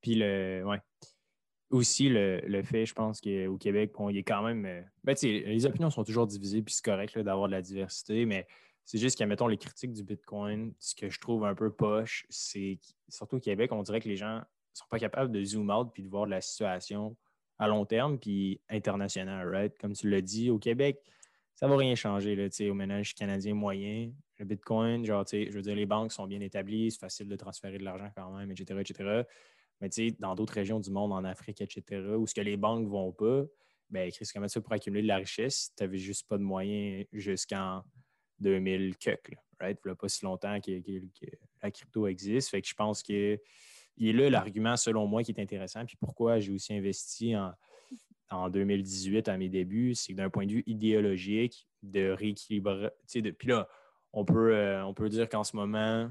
[0.01, 0.81] Puis, le, ouais.
[1.73, 4.65] Aussi, le, fait, je pense qu'au Québec, il est quand même.
[4.67, 8.47] Euh, ben, les opinions sont toujours divisées, puis c'est correct d'avoir de la diversité, mais
[8.85, 12.27] c'est juste que, mettons, les critiques du Bitcoin, ce que je trouve un peu poche,
[12.29, 14.43] c'est surtout au Québec, on dirait que les gens ne
[14.75, 17.17] sont pas capables de zoom out puis de voir la situation
[17.59, 19.79] à long terme puis international, right?
[19.79, 21.01] Comme tu l'as dit, au Québec,
[21.55, 24.11] ça ne va rien changer là, au ménage canadien moyen.
[24.39, 27.79] Le Bitcoin, genre, je veux dire, les banques sont bien établies, c'est facile de transférer
[27.79, 29.23] de l'argent quand même, etc., etc.
[29.83, 32.89] Mais dans d'autres régions du monde, en Afrique, etc., où ce que les banques ne
[32.89, 33.43] vont pas,
[33.91, 36.43] ben, Chris, comment tu fais pour accumuler de la richesse tu n'avais juste pas de
[36.43, 37.83] moyens jusqu'en
[38.39, 39.79] 2000 cuck, right?
[39.85, 40.71] Il n'y a pas si longtemps que,
[41.63, 42.49] la crypto existe.
[42.51, 43.39] Fait que je pense que
[43.99, 45.85] il est là l'argument, selon moi, qui est intéressant.
[45.85, 47.53] Puis pourquoi j'ai aussi investi en,
[48.31, 52.91] en 2018 à mes débuts, c'est que d'un point de vue idéologique, de rééquilibrer.
[53.07, 53.69] Puis là,
[54.13, 56.11] on peut, euh, on peut dire qu'en ce moment,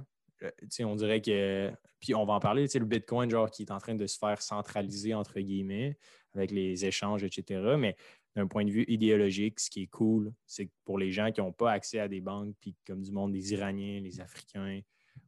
[0.82, 1.72] on dirait que.
[2.00, 4.42] Puis on va en parler, le Bitcoin, genre, qui est en train de se faire
[4.42, 5.98] centraliser, entre guillemets,
[6.34, 7.76] avec les échanges, etc.
[7.78, 7.96] Mais
[8.36, 11.42] d'un point de vue idéologique, ce qui est cool, c'est que pour les gens qui
[11.42, 14.82] n'ont pas accès à des banques, puis comme du monde, des Iraniens, les Africains,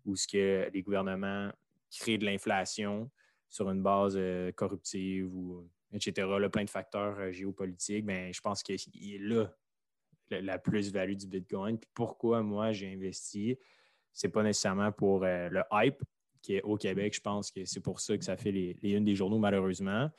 [0.05, 1.51] ou ce que les gouvernements
[1.91, 3.09] créent de l'inflation
[3.49, 8.41] sur une base euh, corruptive ou etc., là, plein de facteurs euh, géopolitiques, ben, je
[8.41, 9.53] pense qu'il est là
[10.29, 11.77] la, plus-value du Bitcoin.
[11.77, 13.57] Puis pourquoi moi j'ai investi,
[14.13, 16.01] c'est pas nécessairement pour euh, le hype
[16.41, 17.15] qui est au Québec.
[17.15, 20.09] Je pense que c'est pour ça que ça fait les, unes des journaux, malheureusement.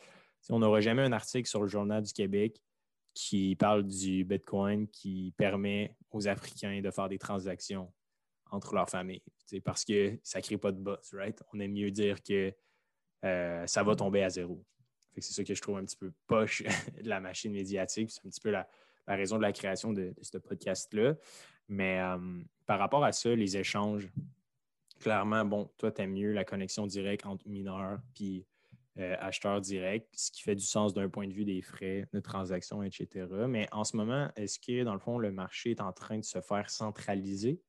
[0.51, 2.61] on n'aura jamais un article sur le Journal du Québec
[3.15, 7.93] qui parle du Bitcoin qui permet aux Africains de faire des transactions
[8.51, 9.23] entre leurs familles.
[9.65, 11.41] Parce que ça ne crée pas de buzz, right?
[11.53, 12.53] On aime mieux dire que
[13.25, 14.65] euh, ça va tomber à zéro.
[15.17, 16.63] C'est ça que je trouve un petit peu poche
[17.03, 18.11] de la machine médiatique.
[18.11, 18.67] C'est un petit peu la,
[19.07, 21.15] raison de la création de, ce podcast-là.
[21.69, 24.11] Mais euh, par rapport à ça, les échanges,
[25.01, 28.47] clairement, bon, toi, tu aimes mieux la connexion directe entre mineurs puis
[28.99, 32.21] euh, acheteur direct, ce qui fait du sens d'un point de vue des frais de
[32.21, 33.27] transaction, etc.
[33.49, 36.25] Mais en ce moment, est-ce que, dans le fond, le marché est en train de
[36.25, 37.61] se faire centraliser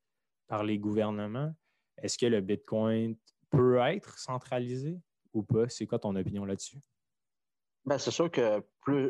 [0.46, 1.52] par les gouvernements?
[2.00, 3.16] Est-ce que le Bitcoin
[3.50, 5.00] peut être centralisé
[5.32, 5.68] ou pas?
[5.68, 6.78] C'est quoi ton opinion là-dessus?
[7.86, 8.62] Ben, c'est sûr qu'il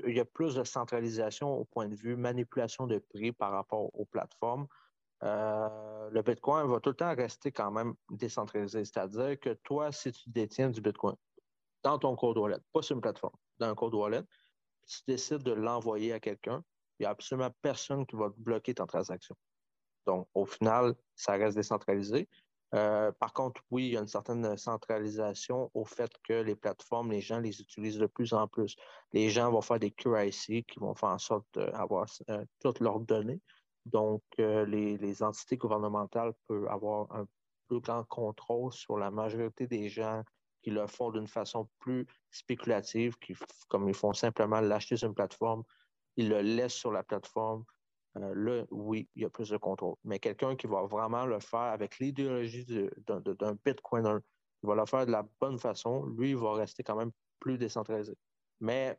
[0.06, 4.04] y a plus de centralisation au point de vue manipulation de prix par rapport aux
[4.06, 4.66] plateformes.
[5.22, 8.84] Euh, le Bitcoin va tout le temps rester quand même décentralisé.
[8.84, 11.16] C'est-à-dire que toi, si tu détiens du Bitcoin,
[11.82, 14.22] dans ton code wallet, pas sur une plateforme, dans un code wallet,
[14.86, 16.62] tu décides de l'envoyer à quelqu'un,
[16.98, 19.36] il n'y a absolument personne qui va bloquer ta transaction.
[20.06, 22.28] Donc, au final, ça reste décentralisé.
[22.74, 27.12] Euh, par contre, oui, il y a une certaine centralisation au fait que les plateformes,
[27.12, 28.76] les gens les utilisent de plus en plus.
[29.12, 33.00] Les gens vont faire des QIC qui vont faire en sorte d'avoir euh, toutes leurs
[33.00, 33.40] données.
[33.86, 37.24] Donc, euh, les, entités gouvernementales peuvent avoir un
[37.68, 40.24] plus grand contrôle sur la majorité des gens
[40.60, 43.14] qui le font d'une façon plus spéculative,
[43.68, 45.62] comme ils font simplement l'acheter sur une plateforme,
[46.16, 47.64] ils le laissent sur la plateforme.
[48.16, 49.94] Euh, là, oui, il y a plus de contrôle.
[50.02, 52.66] Mais quelqu'un qui va vraiment le faire avec l'idéologie
[53.06, 54.16] d'un Bitcoiner,
[54.64, 57.56] il va le faire de la bonne façon, lui, il va rester quand même plus
[57.56, 58.16] décentralisé.
[58.58, 58.98] Mais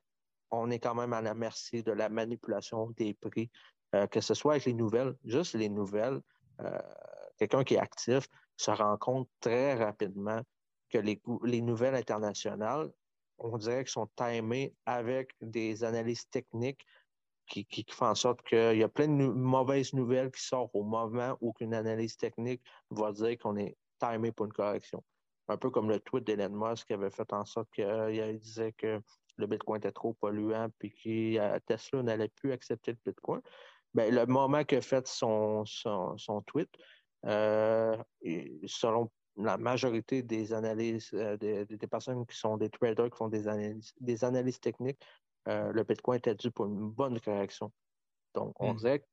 [0.52, 3.52] on est quand même à la merci de la manipulation des prix,
[3.96, 6.22] euh, que ce soit avec les nouvelles, juste les nouvelles.
[6.62, 6.80] Euh,
[7.38, 10.42] quelqu'un qui est actif se rend compte très rapidement
[10.90, 12.92] que les, les nouvelles internationales,
[13.38, 16.86] on dirait qu'elles sont timées avec des analyses techniques
[17.48, 21.38] qui, font en sorte qu'il y a plein de mauvaises nouvelles qui sortent au moment
[21.42, 25.04] où une analyse technique va dire qu'on est timé pour une correction.
[25.48, 28.74] Un peu comme le tweet d'Elon Musk qui avait fait en sorte qu'il euh, disait
[28.74, 29.00] que
[29.38, 33.42] le Bitcoin était trop polluant puis que Tesla n'allait plus accepter le Bitcoin.
[33.94, 36.70] Bien, le moment que fait son, son, son tweet,
[37.26, 37.98] euh,
[38.66, 43.48] selon la majorité des analyses, euh, des, personnes qui sont des traders, qui font des
[43.48, 45.00] analyses, des analyses techniques,
[45.48, 47.72] euh, le Bitcoin était dû pour une bonne correction.
[48.34, 48.78] Donc, on hmm.
[48.78, 49.06] dirait que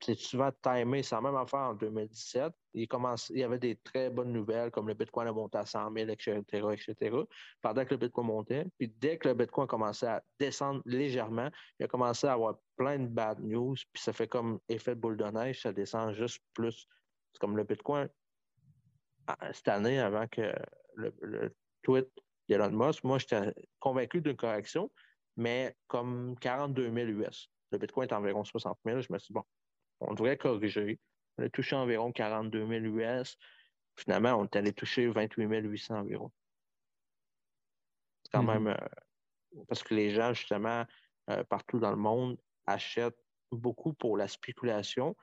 [0.00, 1.02] c'est souvent timé.
[1.02, 2.52] C'est la même affaire en 2017.
[2.74, 5.64] Il, commence, il y avait des très bonnes nouvelles, comme le Bitcoin a monté à
[5.64, 7.16] 100 000, etc., etc.,
[7.62, 8.66] pendant que le Bitcoin montait.
[8.78, 12.98] Puis dès que le Bitcoin commençait à descendre légèrement, il a commencé à avoir plein
[12.98, 16.42] de bad news, puis ça fait comme effet de boule de neige, ça descend juste
[16.52, 16.86] plus.
[17.32, 18.08] C'est comme le Bitcoin,
[19.52, 20.52] cette année, avant que
[20.94, 22.08] le, tweet
[22.48, 24.90] d'Elon Musk, moi, j'étais convaincu d'une correction,
[25.36, 27.48] mais comme 42 000 US.
[27.72, 29.00] Le Bitcoin est environ 60 000.
[29.00, 29.44] Je me suis dit, bon,
[30.00, 30.98] on devrait corriger.
[31.38, 33.36] On a touché environ 42 000 US.
[33.96, 36.30] Finalement, on est allé toucher 28 800 environ.
[38.24, 38.60] C'est quand mm-hmm.
[38.60, 38.76] même
[39.68, 40.84] parce que les gens, justement,
[41.48, 43.18] partout dans le monde, achètent
[43.52, 45.16] beaucoup pour la spéculation.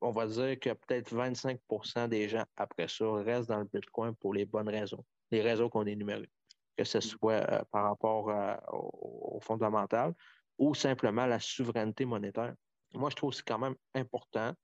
[0.00, 4.34] On va dire que peut-être 25% des gens, après ça, restent dans le Bitcoin pour
[4.34, 6.30] les bonnes raisons, les raisons qu'on énumérées,
[6.76, 8.26] que ce soit par rapport
[8.72, 10.14] au, au fondamental
[10.58, 12.54] ou simplement la souveraineté monétaire.
[12.94, 14.54] Moi, je trouve que c'est quand même important,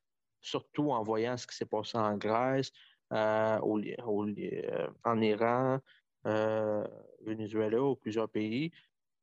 [0.41, 2.73] surtout en voyant ce qui s'est passé en Grèce,
[3.13, 5.79] euh, euh, en Iran,
[6.27, 6.87] euh,
[7.25, 8.73] Venezuela ou plusieurs pays.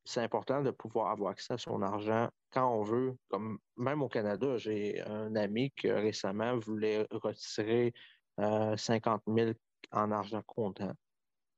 [0.05, 3.17] C'est important de pouvoir avoir accès à son argent quand on veut.
[3.29, 7.93] Comme même au Canada, j'ai un ami qui récemment voulait retirer
[8.37, 9.51] 50 000
[9.91, 10.93] en argent comptant.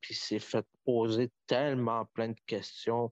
[0.02, 3.12] Puis s'est fait poser tellement plein de questions.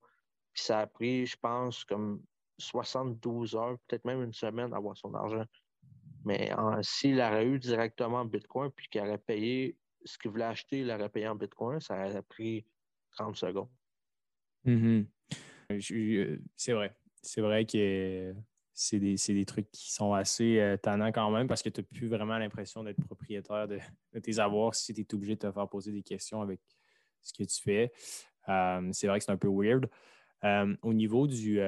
[0.54, 2.22] Puis ça a pris, je pense, comme
[2.58, 5.46] 72 heures, peut-être même une semaine à avoir son argent.
[6.26, 6.52] Mais
[6.82, 10.92] s'il aurait eu directement en Bitcoin puis qu'il aurait payé ce qu'il voulait acheter, il
[10.92, 12.66] aurait payé en Bitcoin, ça aurait pris
[13.12, 13.70] 30 secondes.
[14.66, 15.06] Mm-hmm.
[15.72, 16.96] Euh, c'est vrai.
[17.22, 18.34] C'est vrai que
[18.74, 22.08] c'est des, trucs qui sont assez euh, tannants quand même parce que tu n'as plus
[22.08, 23.80] vraiment l'impression d'être propriétaire de,
[24.20, 26.60] tes avoirs si tu es obligé de te faire poser des questions avec
[27.22, 27.92] ce que tu fais.
[28.50, 29.88] Euh, c'est vrai que c'est un peu weird.
[30.82, 31.62] au niveau du,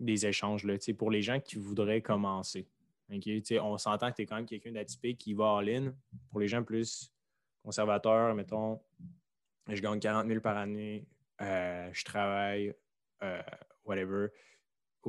[0.00, 2.66] des échanges, là, pour les gens qui voudraient commencer,
[3.60, 5.92] on s'entend que tu es quand même quelqu'un d'atypique qui va en ligne.
[6.30, 7.12] Pour les gens plus
[7.62, 8.80] conservateurs, mettons,
[9.68, 11.06] je gagne 40 000 par année,
[11.40, 12.74] euh, je travaille,
[13.22, 13.42] euh,
[13.84, 14.28] whatever,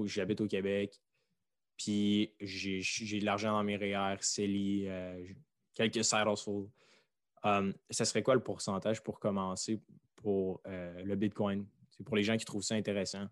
[0.06, 1.00] j'habite au Québec,
[1.78, 5.26] puis j'ai de l'argent dans mes REER, CELI, euh,
[5.74, 6.70] quelques side hustles.
[7.44, 9.82] Um, ça serait quoi le pourcentage pour commencer
[10.16, 11.66] pour le Bitcoin?
[11.89, 13.28] C'est pour les gens qui trouvent ça intéressant.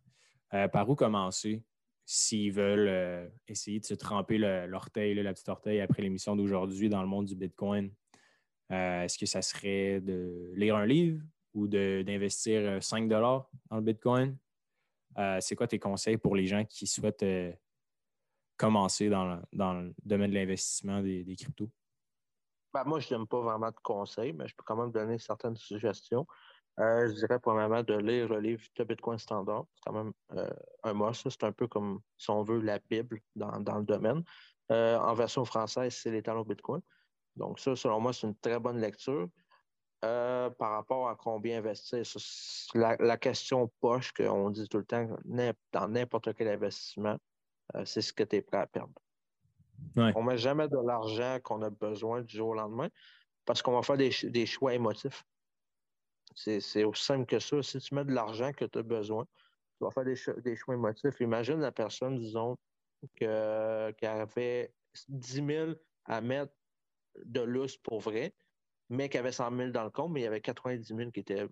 [0.52, 1.64] Par où commencer?
[2.12, 7.04] s'ils veulent euh, essayer de se tremper l'orteil, la petite orteil après l'émission d'aujourd'hui dans
[7.04, 7.94] le monde du Bitcoin,
[8.72, 11.22] euh, est-ce que ça serait de lire un livre
[11.54, 14.36] ou d'investir 5 euh, dollars dans le Bitcoin?
[15.40, 17.26] C'est quoi tes conseils pour les gens qui souhaitent
[18.58, 21.70] commencer dans le, domaine de l'investissement des, cryptos?
[22.74, 25.58] Ben, moi, je n'aime pas vraiment de conseils, mais je peux quand même donner certaines
[25.58, 26.26] suggestions.
[26.80, 29.66] Euh, je dirais premièrement de lire le livre de Bitcoin Standard.
[29.76, 30.50] C'est quand même euh,
[30.84, 31.30] un must.
[31.30, 34.24] C'est un peu comme, si on veut, la Bible dans, le domaine.
[34.72, 36.82] Euh, en version française, c'est les talons Bitcoin.
[37.36, 39.28] Donc, ça, selon moi, c'est une très bonne lecture.
[40.02, 42.02] par rapport à combien investir,
[42.74, 45.10] la, question poche qu'on dit tout le temps
[45.74, 47.18] dans n'importe quel investissement,
[47.84, 48.94] c'est ce que tu es prêt à perdre.
[49.98, 52.88] On ne met jamais de l'argent qu'on a besoin du jour au lendemain
[53.46, 55.26] parce qu'on va faire des choix émotifs.
[56.36, 57.62] C'est aussi simple que ça.
[57.62, 59.26] Si tu mets de l'argent que tu as besoin,
[59.78, 61.20] tu vas faire des, choix émotifs.
[61.20, 62.58] Imagine la personne, disons,
[63.18, 64.74] qui avait
[65.08, 65.72] 10 000
[66.06, 66.54] à mettre
[67.26, 68.34] de l'us pour vrai,
[68.90, 71.22] mais qui avait 100 000 dans le compte, mais il y avait 90 000 qui
[71.22, 71.48] étaient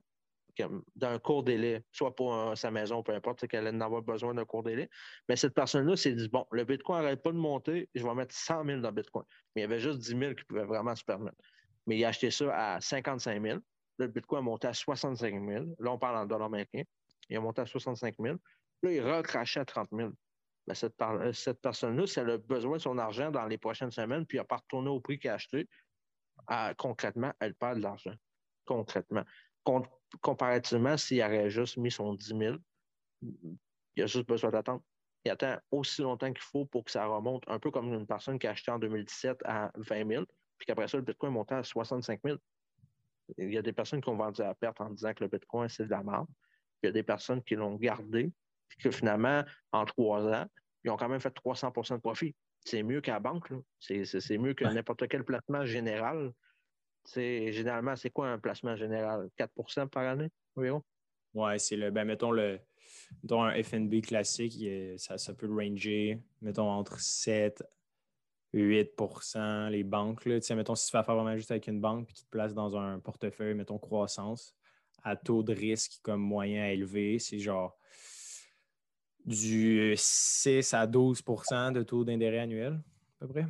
[0.96, 4.34] dans un court délai, soit pour sa maison, peu importe, qu'elle allait en avoir besoin
[4.34, 4.90] d'un court délai.
[5.30, 8.34] Mais cette personne-là s'est dit, bon, le Bitcoin n'arrête pas de monter, je vais mettre
[8.34, 9.24] 100 000 dans Bitcoin.
[9.56, 11.38] Mais il y avait juste 10 000 qui pouvaient vraiment se permettre.
[11.86, 13.60] Mais il a acheté ça à 55 000
[13.98, 15.66] le Bitcoin a monté à 65 000.
[15.80, 16.84] Là, on parle en dollars américains.
[17.30, 18.38] Il a monté à 65 000.
[18.84, 20.12] Là, il recrachait à 30 000.
[20.68, 24.26] Ben, euh, cette, personne-là, si elle a besoin de son argent dans les prochaines semaines,
[24.26, 25.68] puis elle n'a pas retourné au prix qu'elle a acheté,
[26.78, 28.14] concrètement, elle perd de l'argent.
[28.66, 29.24] Concrètement.
[30.22, 32.58] comparativement, s'il aurait juste mis son 10 000,
[33.22, 34.84] il a juste besoin d'attendre.
[35.26, 38.38] Il attend aussi longtemps qu'il faut pour que ça remonte, un peu comme une personne
[38.38, 40.26] qui a acheté en 2017 à 20 000,
[40.58, 42.38] puis qu'après ça, le Bitcoin est monté à 65 000
[43.38, 45.70] il y a des personnes qui ont vendu à perte en disant que le Bitcoin,
[45.70, 46.28] c'est de la merde.
[46.82, 48.32] Il y a des personnes qui l'ont gardé,
[48.68, 50.46] puis que finalement, en trois ans,
[50.84, 52.36] ils ont quand même fait 300% de profit.
[52.64, 53.52] C'est mieux qu'à la banque.
[53.80, 56.32] C'est mieux que n'importe quel placement général.
[57.16, 59.30] Généralement, c'est quoi un placement général?
[59.38, 60.84] 4% par année environ?
[61.34, 62.60] Oui, c'est le, ben, mettons, le,
[63.22, 64.64] mettons un FNB classique,
[64.98, 67.64] ça, ça peut ranger, mettons, entre 7
[68.54, 70.26] 8% les banques.
[70.26, 72.54] Là, mettons, si tu fais affaire vraiment juste avec une banque et qui te place
[72.54, 74.56] dans un portefeuille, mettons croissance,
[75.04, 77.78] à taux de risque comme moyen à élevé, c'est genre
[79.26, 82.82] du 6 à 12% de taux d'intérêt annuel,
[83.22, 83.46] à peu près.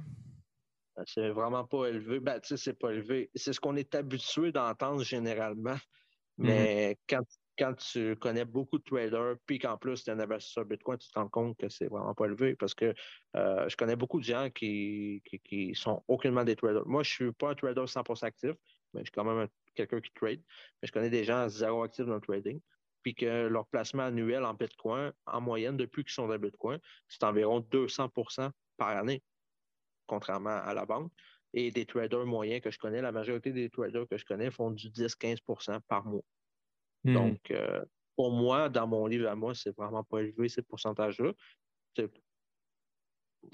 [0.95, 2.19] Ben, c'est vraiment pas élevé.
[2.19, 3.29] Ben, tu sais, c'est pas élevé.
[3.35, 5.75] C'est ce qu'on est habitué d'entendre généralement.
[5.75, 5.79] Mm-hmm.
[6.39, 7.23] Mais quand
[7.57, 11.09] quand tu connais beaucoup de traders, puis qu'en plus tu es un investisseur Bitcoin, tu
[11.09, 12.93] te rends compte que c'est vraiment pas élevé parce que
[13.35, 16.85] euh, je connais beaucoup de gens qui, qui, sont aucunement des traders.
[16.85, 18.51] Moi, je suis pas un trader 100% actif,
[18.93, 20.41] mais je suis quand même quelqu'un qui trade.
[20.81, 22.59] Mais je connais des gens zéro actifs dans le trading,
[23.01, 27.23] puis que leur placement annuel en Bitcoin, en moyenne, depuis qu'ils sont dans Bitcoin, c'est
[27.23, 29.23] environ 200% par année,
[30.05, 31.11] contrairement à la banque.
[31.53, 34.69] Et des traders moyens que je connais, la majorité des traders que je connais font
[34.69, 36.23] du 10-15% par mois.
[37.03, 37.13] Hmm.
[37.13, 37.83] Donc, euh,
[38.15, 41.31] pour moi, dans mon livre à moi, c'est vraiment pas élevé, ce pourcentage-là.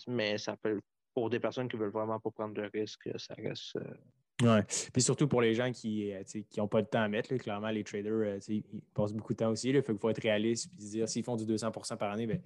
[0.08, 0.80] Mais ça peut,
[1.14, 3.76] pour des personnes qui veulent vraiment pas prendre de risques, ça reste.
[3.76, 3.94] Euh,
[4.42, 4.90] oui.
[4.92, 6.12] Puis surtout pour les gens qui
[6.58, 8.64] n'ont euh, pas de temps à mettre, clairement, les traders, euh, ils
[8.94, 9.70] passent beaucoup de temps aussi.
[9.70, 12.40] Il faut être réaliste et dire s'ils font du 200% par année, bien,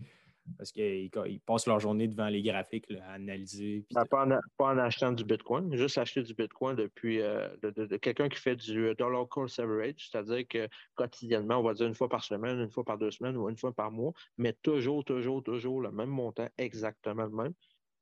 [0.58, 1.10] parce qu'ils
[1.46, 3.86] passent leur journée devant les graphiques à analyser.
[3.94, 4.28] Ben, pas,
[4.60, 8.94] en, achetant du Bitcoin, juste acheter du Bitcoin depuis euh, de, quelqu'un qui fait du
[8.96, 12.84] dollar cost average, c'est-à-dire que quotidiennement, on va dire une fois par semaine, une fois
[12.84, 16.48] par deux semaines ou une fois par mois, mais toujours, toujours, toujours le même montant,
[16.58, 17.54] exactement le même.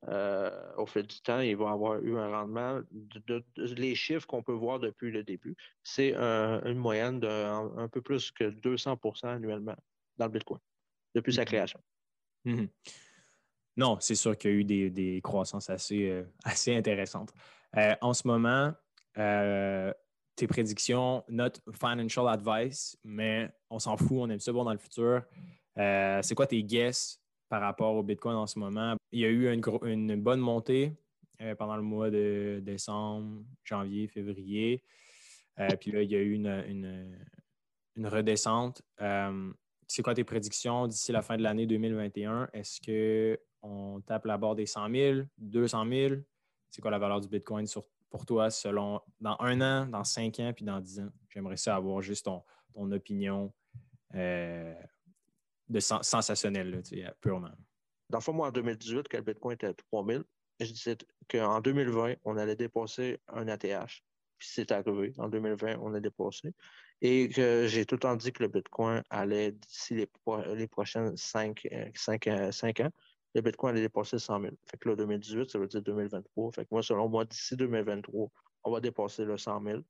[0.07, 2.81] Euh, au fil du temps, il va avoir eu un rendement.
[2.91, 8.01] De, les chiffres qu'on peut voir depuis le début, c'est une moyenne d'un un, peu
[8.01, 9.75] plus que 200% annuellement
[10.17, 10.59] dans le Bitcoin
[11.15, 11.75] depuis sa mm-hmm.
[12.45, 12.69] Mhm.
[13.77, 17.33] Non, c'est sûr qu'il y a eu des, croissances assez, euh, assez intéressantes.
[17.75, 18.73] Euh, en ce moment,
[19.17, 19.93] euh,
[20.35, 24.77] tes prédictions, notre financial advice, mais on s'en fout, on aime ça bon dans le
[24.77, 25.23] futur.
[25.75, 28.95] c'est quoi tes guesses par rapport au Bitcoin en ce moment?
[29.11, 30.93] Il y a eu une, bonne montée
[31.57, 34.83] pendant le mois de décembre, janvier, février.
[35.79, 37.17] puis là, il y a eu une,
[37.95, 38.81] une redescente
[39.87, 42.49] c'est quoi tes prédictions d'ici la fin de l'année 2021?
[42.53, 46.15] Est-ce qu'on tape la barre des 100 000, 200 000?
[46.69, 47.65] C'est quoi la valeur du Bitcoin
[48.09, 51.09] pour toi selon dans un an, dans cinq ans, puis dans dix ans?
[51.29, 52.41] J'aimerais ça avoir juste ton,
[52.91, 53.53] opinion
[54.15, 54.73] euh,
[55.69, 56.81] de sensationnelle,
[57.21, 57.51] purement.
[58.09, 60.23] Dans le fond, moi, en 2018, quand le Bitcoin était à 3 000,
[60.59, 60.97] je disais
[61.29, 64.03] qu'en 2020, on allait dépasser un ATH.
[64.37, 65.13] Puis c'est arrivé.
[65.17, 66.53] En 2020, on a dépassé
[67.01, 70.09] et que j'ai tout le temps dit que le Bitcoin allait, d'ici les,
[70.55, 71.89] les prochaines 5, euh,
[72.27, 72.91] euh, ans,
[73.33, 74.53] le Bitcoin allait dépasser 100 000.
[74.69, 76.51] Fait que là, 2018, ça veut dire 2023.
[76.53, 78.29] Fait que moi, selon moi, d'ici 2023,
[78.63, 79.81] on va dépasser le 100 000.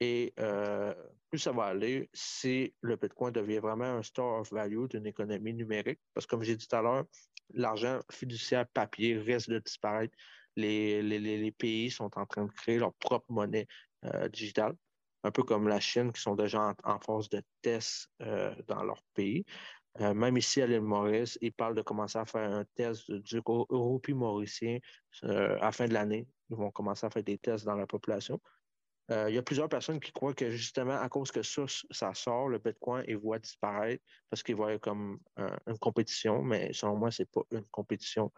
[0.00, 0.92] Et euh,
[1.30, 5.54] plus ça va aller, si le Bitcoin devient vraiment un store of value d'une économie
[5.54, 7.04] numérique, parce que comme j'ai dit tout à l'heure,
[7.54, 10.14] l'argent fiduciaire papier risque de disparaître.
[10.56, 13.66] Les, les, pays sont en train de créer leur propre monnaie
[14.30, 14.76] digitale
[15.24, 19.02] un peu comme la Chine, qui sont déjà en, phase de test euh, dans leur
[19.14, 19.44] pays.
[20.00, 23.40] Euh, même ici à l'île Maurice, ils parlent de commencer à faire un test du
[23.46, 24.78] européen mauricien
[25.24, 26.28] euh, à la fin de l'année.
[26.50, 28.38] Ils vont commencer à faire des tests dans la population.
[29.08, 32.48] il y a plusieurs personnes qui croient que justement, à cause que ça, ça sort,
[32.48, 37.22] le Bitcoin, ils voient disparaître parce qu'ils voient comme une compétition, mais selon moi, ce
[37.22, 38.30] n'est pas une compétition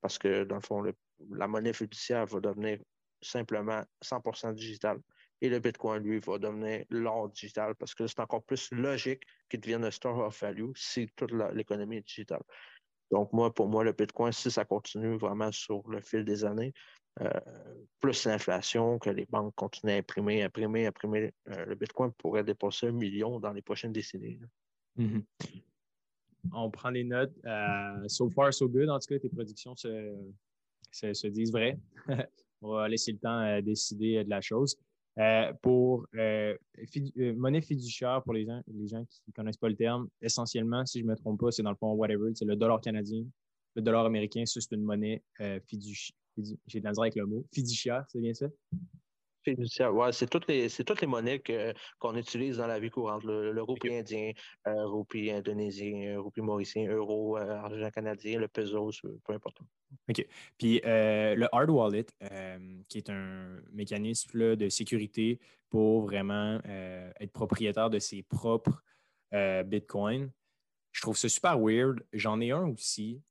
[0.00, 0.82] parce que, dans le fond,
[1.30, 2.78] la monnaie fiduciaire va devenir
[3.22, 5.00] simplement 100% digitale
[5.40, 9.60] et le Bitcoin, lui, va devenir l'or digital parce que c'est encore plus logique qu'il
[9.60, 12.42] devienne un store of value si toute l'économie est digitale.
[13.10, 16.72] Donc, moi, pour moi, le Bitcoin, si ça continue vraiment sur le fil des années,
[17.20, 17.28] euh,
[17.98, 22.88] plus l'inflation, que les banques continuent à imprimer, imprimer, imprimer, euh, le Bitcoin pourrait dépasser
[22.88, 24.38] un million dans les prochaines décennies.
[24.96, 25.24] Mm-hmm.
[26.52, 27.34] On prend des notes.
[27.44, 28.88] Euh, so far, so good.
[28.88, 30.14] En tout cas, tes prédictions se,
[30.92, 31.78] se disent vraies.
[32.62, 34.76] On va laisser le temps à décider de la chose.
[35.20, 36.56] Euh, pour euh,
[37.18, 40.86] euh, monnaie fiduciaire, pour les gens, les gens qui ne connaissent pas le terme, essentiellement,
[40.86, 43.22] si je ne me trompe pas, c'est dans le fond whatever, c'est le dollar canadien.
[43.74, 45.22] Le dollar américain, ça, c'est une monnaie
[45.66, 46.16] fiduciaire.
[46.66, 47.44] J'ai de avec le mot.
[47.52, 48.46] Fiduciaire, c'est bien ça?
[49.46, 51.42] Ouais, c'est toutes les c'est toutes les monnaies
[51.98, 53.24] qu'on utilise dans la vie courante.
[53.24, 54.32] L'euro le, indien,
[54.66, 58.90] l'euro indonésien, l'euro mauricien, l'euro, argent canadien, le peso,
[59.24, 59.58] peu importe.
[60.08, 60.26] OK.
[60.58, 67.10] Puis euh, le hard wallet, euh, qui est un mécanisme de sécurité pour vraiment euh,
[67.20, 68.82] être propriétaire de ses propres
[69.64, 70.32] bitcoins,
[70.90, 72.04] je trouve ça super weird.
[72.12, 73.22] J'en ai un aussi.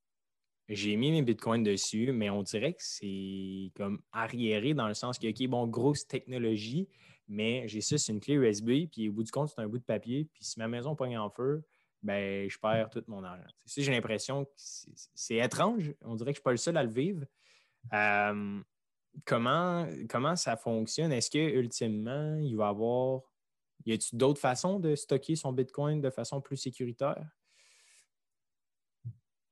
[0.70, 5.18] J'ai mis mes bitcoins dessus, mais on dirait que c'est comme arriéré dans le sens
[5.18, 6.88] que, OK, bon, grosse technologie,
[7.28, 9.80] mais j'ai ça, c'est une clé USB, puis au bout du compte, c'est un bout
[9.80, 11.64] de papier, puis si ma maison pogne en feu,
[12.04, 13.44] ben, je perds tout mon argent.
[13.66, 15.94] j'ai l'impression que c'est étrange.
[16.02, 17.26] On dirait que je ne suis pas le seul à le vivre.
[17.94, 18.62] Euh,
[19.26, 21.12] comment, comment ça fonctionne?
[21.12, 23.22] Est-ce que ultimement, il va y avoir.
[23.86, 27.26] Y a-t-il d'autres façons de stocker son Bitcoin de façon plus sécuritaire?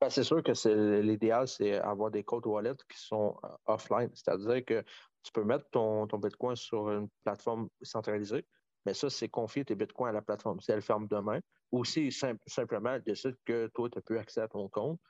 [0.00, 0.52] Ben, c'est sûr que
[1.00, 4.10] l'idéal, c'est avoir des codes wallet qui sont euh, offline.
[4.14, 4.84] C'est-à-dire que
[5.24, 8.46] tu peux mettre ton, Bitcoin sur une plateforme centralisée,
[8.86, 10.60] mais ça, c'est confier tes bitcoins à la plateforme.
[10.60, 11.40] Si elle ferme demain,
[11.72, 12.12] ou si
[12.46, 15.00] simplement elle décide que toi, tu n'as plus accès à ton compte,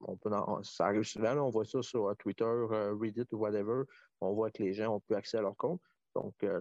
[0.00, 0.30] on peut
[0.62, 3.84] ça arrive souvent, on voit ça sur euh, Twitter, euh, Reddit ou whatever.
[4.20, 5.80] On voit que les gens ont plus accès à leur compte.
[6.14, 6.58] Donc, là,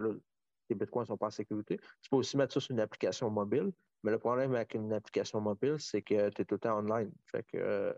[0.69, 1.77] les bitcoins ne sont pas en sécurité.
[2.01, 3.71] Tu peux aussi mettre ça sur une application mobile,
[4.03, 7.11] mais le problème avec une application mobile, c'est que tu es tout le temps online.
[7.31, 7.95] Fait que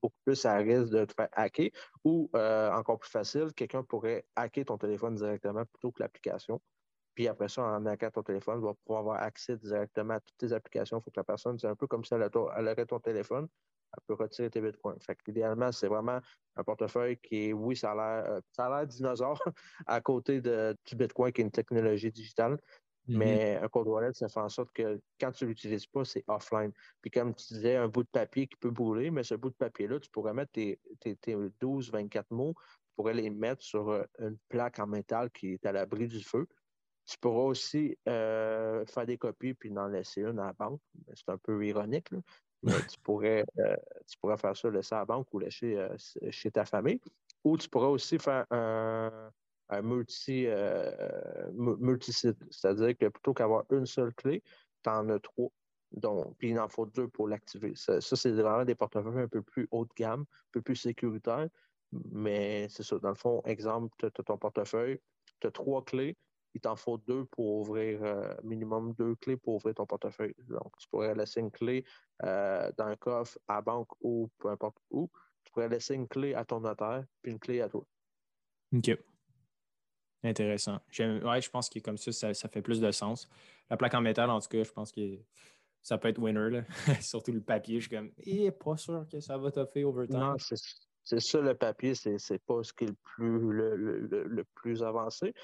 [0.00, 1.70] beaucoup plus ça risque de te faire hacker.
[2.04, 6.60] Ou encore plus facile, quelqu'un pourrait hacker ton téléphone directement plutôt que l'application.
[7.14, 10.36] Puis après ça, en hackant ton téléphone, tu vas pouvoir avoir accès directement à toutes
[10.38, 10.98] tes applications.
[10.98, 13.48] Il faut que la personne, c'est un peu comme si elle, aurait ton téléphone,
[13.94, 14.98] elle peut retirer tes bitcoins.
[15.00, 16.20] Fait idéalement, c'est vraiment
[16.56, 19.38] un portefeuille qui est, oui, ça a l'air, euh, ça a l'air dinosaure
[19.86, 22.58] à côté de, du bitcoin qui est une technologie digitale.
[23.08, 23.16] Mm-hmm.
[23.18, 26.24] Mais un code wallet, ça fait en sorte que quand tu ne l'utilises pas, c'est
[26.28, 26.72] offline.
[27.00, 29.56] Puis comme tu disais, un bout de papier qui peut brûler, mais ce bout de
[29.56, 33.90] papier-là, tu pourrais mettre tes, tes, tes 12, 24 mots, tu pourrais les mettre sur
[33.90, 36.46] euh, une plaque en métal qui est à l'abri du feu.
[37.04, 40.80] Tu pourras aussi euh, faire des copies puis en laisser une à la banque.
[41.14, 42.08] C'est un peu ironique,
[42.62, 43.76] mais tu pourrais, euh,
[44.06, 45.96] tu pourrais faire ça, laisser à la banque ou laisser euh,
[46.30, 47.00] chez ta famille.
[47.44, 49.30] Ou tu pourras aussi faire un,
[49.82, 50.46] multi,
[51.52, 54.42] multisite, c'est-à-dire que plutôt qu'avoir une seule clé,
[54.82, 55.50] tu en as trois.
[55.92, 57.72] Donc, puis il en faut deux pour l'activer.
[57.74, 61.48] Ça, c'est vraiment des portefeuilles un peu plus haut de gamme, un peu plus sécuritaires.
[62.10, 62.98] Mais c'est ça.
[62.98, 64.98] Dans le fond, exemple, tu as ton portefeuille,
[65.40, 66.16] tu as trois clés,
[66.54, 70.34] il t'en faut deux pour ouvrir, euh, minimum deux clés pour ouvrir ton portefeuille.
[70.48, 71.84] Donc, tu pourrais laisser une clé
[72.22, 75.10] euh, dans un coffre, à banque ou peu importe où.
[75.44, 77.84] Tu pourrais laisser une clé à ton notaire, puis une clé à toi.
[78.74, 78.98] OK.
[80.24, 80.78] Intéressant.
[80.98, 83.28] Ouais, je pense que comme ça, ça, fait plus de sens.
[83.68, 85.18] La plaque en métal, en tout cas, je pense que
[85.82, 86.62] ça peut être winner.
[87.00, 90.18] Surtout le papier, je suis comme, eh, pas sûr que ça va toffer over time.
[90.18, 95.34] Non, c'est ça, le papier, c'est pas ce qui est le plus, le plus avancé.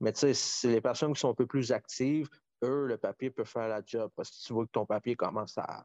[0.00, 2.28] Mais tu sais, les personnes qui sont un peu plus actives,
[2.64, 4.10] eux, le papier peut faire la job.
[4.16, 5.84] Parce que tu vois que ton papier commence à,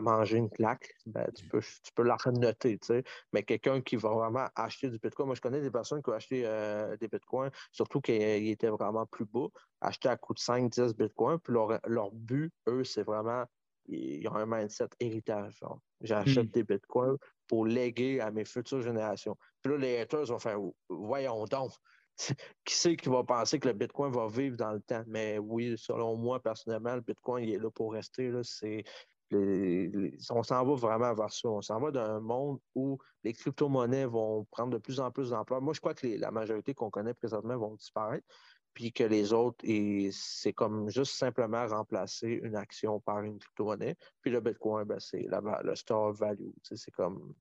[0.00, 3.04] manger une claque, ben, tu, peux, tu peux la renoter, tu sais.
[3.32, 6.14] Mais quelqu'un qui va vraiment acheter du Bitcoin, moi, je connais des personnes qui ont
[6.14, 9.48] acheté euh, des Bitcoins, surtout qu'ils étaient vraiment plus bas,
[9.80, 13.44] acheter à coût de 5, 10 Bitcoins, puis leur, but, eux, c'est vraiment,
[13.86, 15.60] ils ont un mindset héritage.
[16.00, 16.50] J'achète hmm.
[16.50, 17.16] des Bitcoins
[17.48, 19.36] pour léguer à mes futures générations.
[19.62, 20.58] Puis là, les haters vont faire,
[20.88, 21.72] voyons donc,
[22.64, 25.02] qui sait qui va penser que le Bitcoin va vivre dans le temps?
[25.06, 28.30] Mais oui, selon moi, personnellement, le Bitcoin, il est là pour rester.
[28.30, 28.40] Là.
[28.42, 28.84] C'est,
[29.32, 31.48] on s'en va vraiment vers ça.
[31.48, 35.60] On s'en va d'un monde où les crypto-monnaies vont prendre de plus en plus d'ampleur.
[35.60, 38.26] Moi, je crois que la majorité qu'on connaît présentement vont disparaître,
[38.74, 39.64] puis que les autres,
[40.12, 43.96] c'est comme juste simplement remplacer une action par une crypto-monnaie.
[44.20, 46.50] Puis le Bitcoin, ben, c'est le store value.
[46.62, 47.34] C'est comme.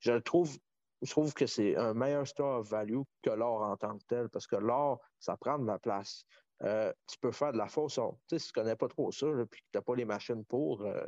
[0.00, 0.56] Je trouve
[1.02, 4.28] je trouve que c'est un meilleur store of value que l'or en tant que tel,
[4.28, 6.24] parce que l'or, ça prend de la place.
[6.62, 8.18] Euh, tu peux faire de la fausse or.
[8.28, 10.04] Tu sais, si tu ne connais pas trop ça, puis que tu n'as pas les
[10.04, 11.04] machines pour, euh,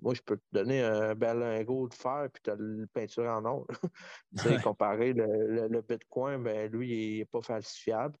[0.00, 3.28] moi, je peux te donner un bel lingot de fer, puis tu as le peinture
[3.28, 3.66] en or.
[4.36, 8.16] tu sais, comparé le, Bitcoin, ben, lui, il n'est pas falsifiable.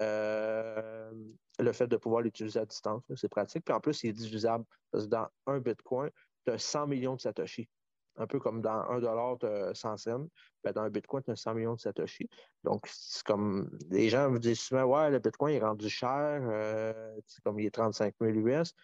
[0.00, 1.12] Euh,
[1.58, 3.64] le fait de pouvoir l'utiliser à distance, c'est pratique.
[3.64, 4.64] Puis en plus, il est divisable.
[4.90, 6.10] Parce que dans un Bitcoin,
[6.44, 7.68] tu as 100 millions de Satoshi
[8.16, 10.28] un peu comme dans un dollar, de 100 cents.
[10.62, 12.28] Ben, dans un Bitcoin, tu as 100 millions de Satoshi.
[12.64, 17.18] Donc, c'est comme les gens me disent souvent Ouais, le Bitcoin est rendu cher, euh,
[17.44, 18.74] comme il est 35 000 US.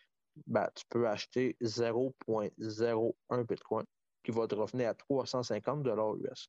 [0.47, 3.85] Ben, tu peux acheter 0.01 Bitcoin
[4.23, 6.49] qui va te revenir à 350 dollars US.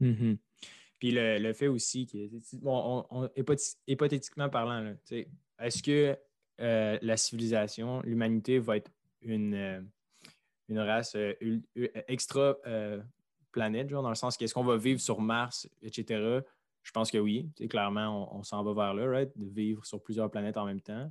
[0.00, 0.38] Mm-hmm.
[0.98, 3.06] Puis le, fait aussi que, bon,
[3.86, 4.94] hypothétiquement parlant,
[5.58, 6.18] est-ce que
[6.60, 8.90] euh, la civilisation, l'humanité va être
[9.20, 9.80] une, euh,
[10.68, 11.32] une race euh,
[12.66, 13.02] euh,
[13.52, 16.40] planète, genre, dans le sens qu'est-ce qu'on va vivre sur Mars, etc.
[16.82, 17.50] Je pense que oui.
[17.68, 19.32] clairement, on, s'en va vers là, right?
[19.36, 21.10] de vivre sur plusieurs planètes en même temps.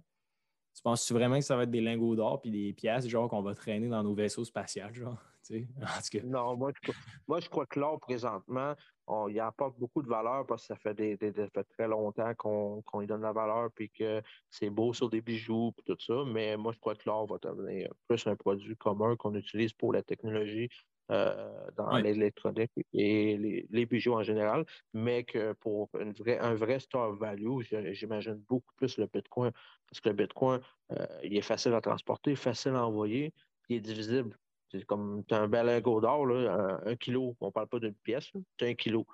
[0.74, 3.42] Tu penses-tu vraiment que ça va être des lingots d'or puis des pièces, genre, qu'on
[3.42, 5.22] va traîner dans nos vaisseaux spatials, genre?
[6.24, 6.92] Non, moi je,
[7.28, 8.74] moi, je crois que l'or, présentement,
[9.08, 13.00] on y apporte beaucoup de valeur parce que ça fait, des, très longtemps qu'on qu
[13.00, 16.24] lui donne la valeur puis que c'est beau sur des bijoux et tout ça.
[16.26, 19.94] Mais moi, je crois que l'or va devenir plus un produit commun qu'on utilise pour
[19.94, 20.70] la technologie
[21.12, 23.38] euh, dans l'électronique et
[23.70, 28.74] les, bijoux en général, mais que pour une vraie, un vrai store value, j'imagine beaucoup
[28.76, 29.52] plus le Bitcoin.
[29.88, 30.62] Parce que le Bitcoin,
[30.94, 33.34] euh, il est facile à transporter, facile à envoyer,
[33.70, 34.36] il est divisible.
[34.72, 37.94] C'est comme tu as un bel lingot d'or, un, kilo, on ne parle pas d'une
[37.94, 39.06] pièce, tu as un kilo.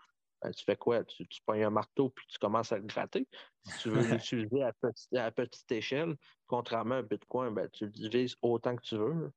[0.41, 1.03] Ben, tu fais quoi?
[1.03, 3.27] Tu, tu prends un marteau puis tu commences à le gratter.
[3.63, 6.15] Si tu veux l'utiliser à, petite échelle,
[6.47, 9.31] contrairement à un Bitcoin, ben, tu le divises autant que tu veux.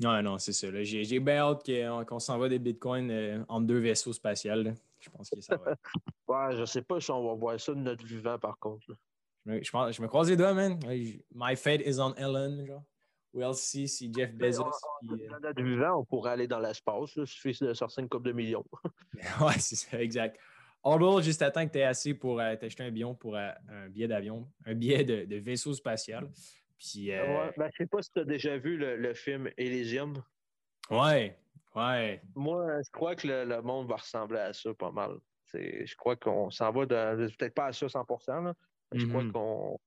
[0.00, 0.68] Non, non, c'est ça.
[0.82, 1.64] J'ai bien hâte
[2.06, 4.74] qu'on s'envoie des bitcoins euh, en deux vaisseaux spatials.
[4.98, 5.74] Je pense que ça va.
[6.28, 8.84] ouais, je sais pas si on va voir ça de notre vivant, par contre.
[9.44, 10.78] Je me, je, me, croise les doigts, man.
[11.34, 12.82] My fate is on Ellen, genre.
[13.34, 14.70] We'll see si Jeff Bezos.
[15.02, 17.16] Du vivant, on pourrait aller dans l'espace.
[17.16, 18.64] Il suffit de sortir une coupe de millions.
[19.40, 20.38] oui, c'est ça, exact.
[20.84, 23.88] Although, juste attends que tu aies assez pour euh, t'acheter un billet pour euh, un
[23.88, 26.28] billet d'avion, un billet de, vaisseau spatial.
[26.76, 30.22] Puis, euh, ben, je sais pas si tu as déjà vu le, film Elysium.
[30.90, 31.38] Ouais,
[31.76, 32.20] ouais.
[32.34, 35.18] Moi, je crois que le, monde va ressembler à ça pas mal.
[35.54, 37.28] Je crois qu'on s'en va de.
[37.36, 38.06] Peut-être pas à ça 100
[38.42, 38.54] là,
[38.92, 39.32] Je crois mm-hmm.
[39.32, 39.78] qu'on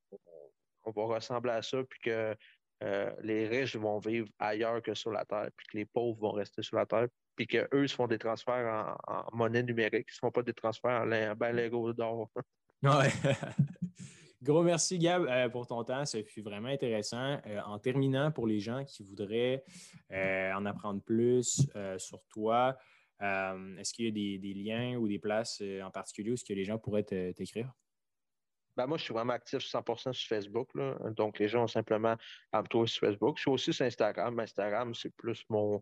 [0.85, 2.35] on va ressembler à ça, puis que
[2.83, 6.31] euh, les riches vont vivre ailleurs que sur la Terre, puis que les pauvres vont
[6.31, 10.13] rester sur la Terre, puis qu'eux se font des transferts en, monnaie numérique, ils ne
[10.13, 12.29] se font pas des transferts en ben Lego d'or.
[12.83, 13.09] Ouais.
[14.43, 16.05] Gros merci, Gab, euh, pour ton temps.
[16.05, 17.39] Ça fut vraiment intéressant.
[17.47, 19.63] Euh, en terminant, pour les gens qui voudraient
[20.11, 21.65] en apprendre plus
[21.97, 22.77] sur toi,
[23.19, 26.53] est-ce qu'il y a des, des, liens ou des places en particulier où -ce que
[26.53, 27.73] les gens pourraient t'écrire?
[28.75, 30.69] Ben, moi, je suis vraiment actif 100% sur Facebook.
[31.15, 32.15] Donc, les gens ont simplement
[32.51, 33.37] à me trouver sur Facebook.
[33.37, 34.37] Je suis aussi sur Instagram.
[34.39, 35.81] Instagram, c'est plus mon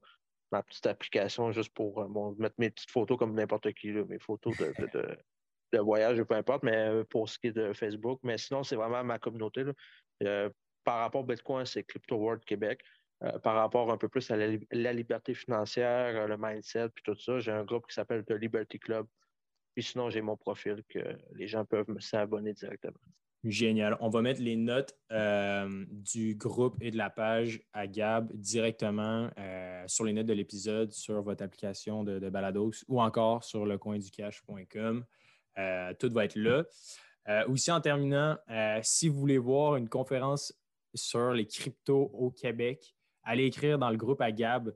[0.54, 4.56] ma petite application juste pour euh, mettre mes petites photos comme n'importe qui, mes photos
[4.58, 5.18] de,
[5.74, 8.20] de, voyage, peu importe, mais euh, pour ce qui est de Facebook.
[8.24, 9.66] Mais sinon, c'est vraiment ma communauté.
[10.22, 10.50] Euh,
[10.84, 12.82] par rapport au Bitcoin, c'est Crypto World Québec.
[13.41, 17.39] par rapport un peu plus à la, la liberté financière, le mindset, puis tout ça,
[17.39, 19.08] j'ai un groupe qui s'appelle The Liberty Club.
[19.74, 20.99] Puis sinon, j'ai mon profil que
[21.34, 22.99] les gens peuvent s'abonner directement.
[23.43, 23.97] Génial.
[23.99, 29.30] On va mettre les notes euh, du groupe et de la page à Gab directement
[29.38, 33.65] euh, sur les notes de l'épisode, sur votre application de, de, Balados ou encore sur
[33.65, 35.03] lecoinducash.com.
[35.57, 36.63] Euh, tout va être là.
[37.47, 38.38] aussi, en terminant,
[38.82, 40.53] si vous voulez voir une conférence
[40.93, 44.74] sur les cryptos au Québec, allez écrire dans le groupe à Gab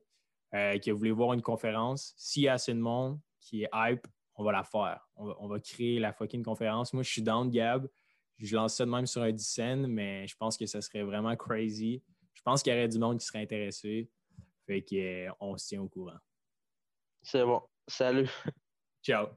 [0.52, 2.14] que vous voulez voir une conférence.
[2.18, 4.06] S'il y a assez de monde qui est hype,
[4.38, 5.08] on va la faire.
[5.16, 6.94] On va, créer la fucking conférence.
[6.94, 7.90] Moi, je suis down, Gab.
[8.38, 11.36] Je lance ça de même sur un 10 mais je pense que ça serait vraiment
[11.36, 12.04] crazy.
[12.34, 14.10] Je pense qu'il y aurait du monde qui serait intéressé.
[14.68, 16.20] Fait qu'on se tient au courant.
[17.24, 17.62] C'est bon.
[17.88, 18.30] Salut.
[19.04, 19.28] Ciao.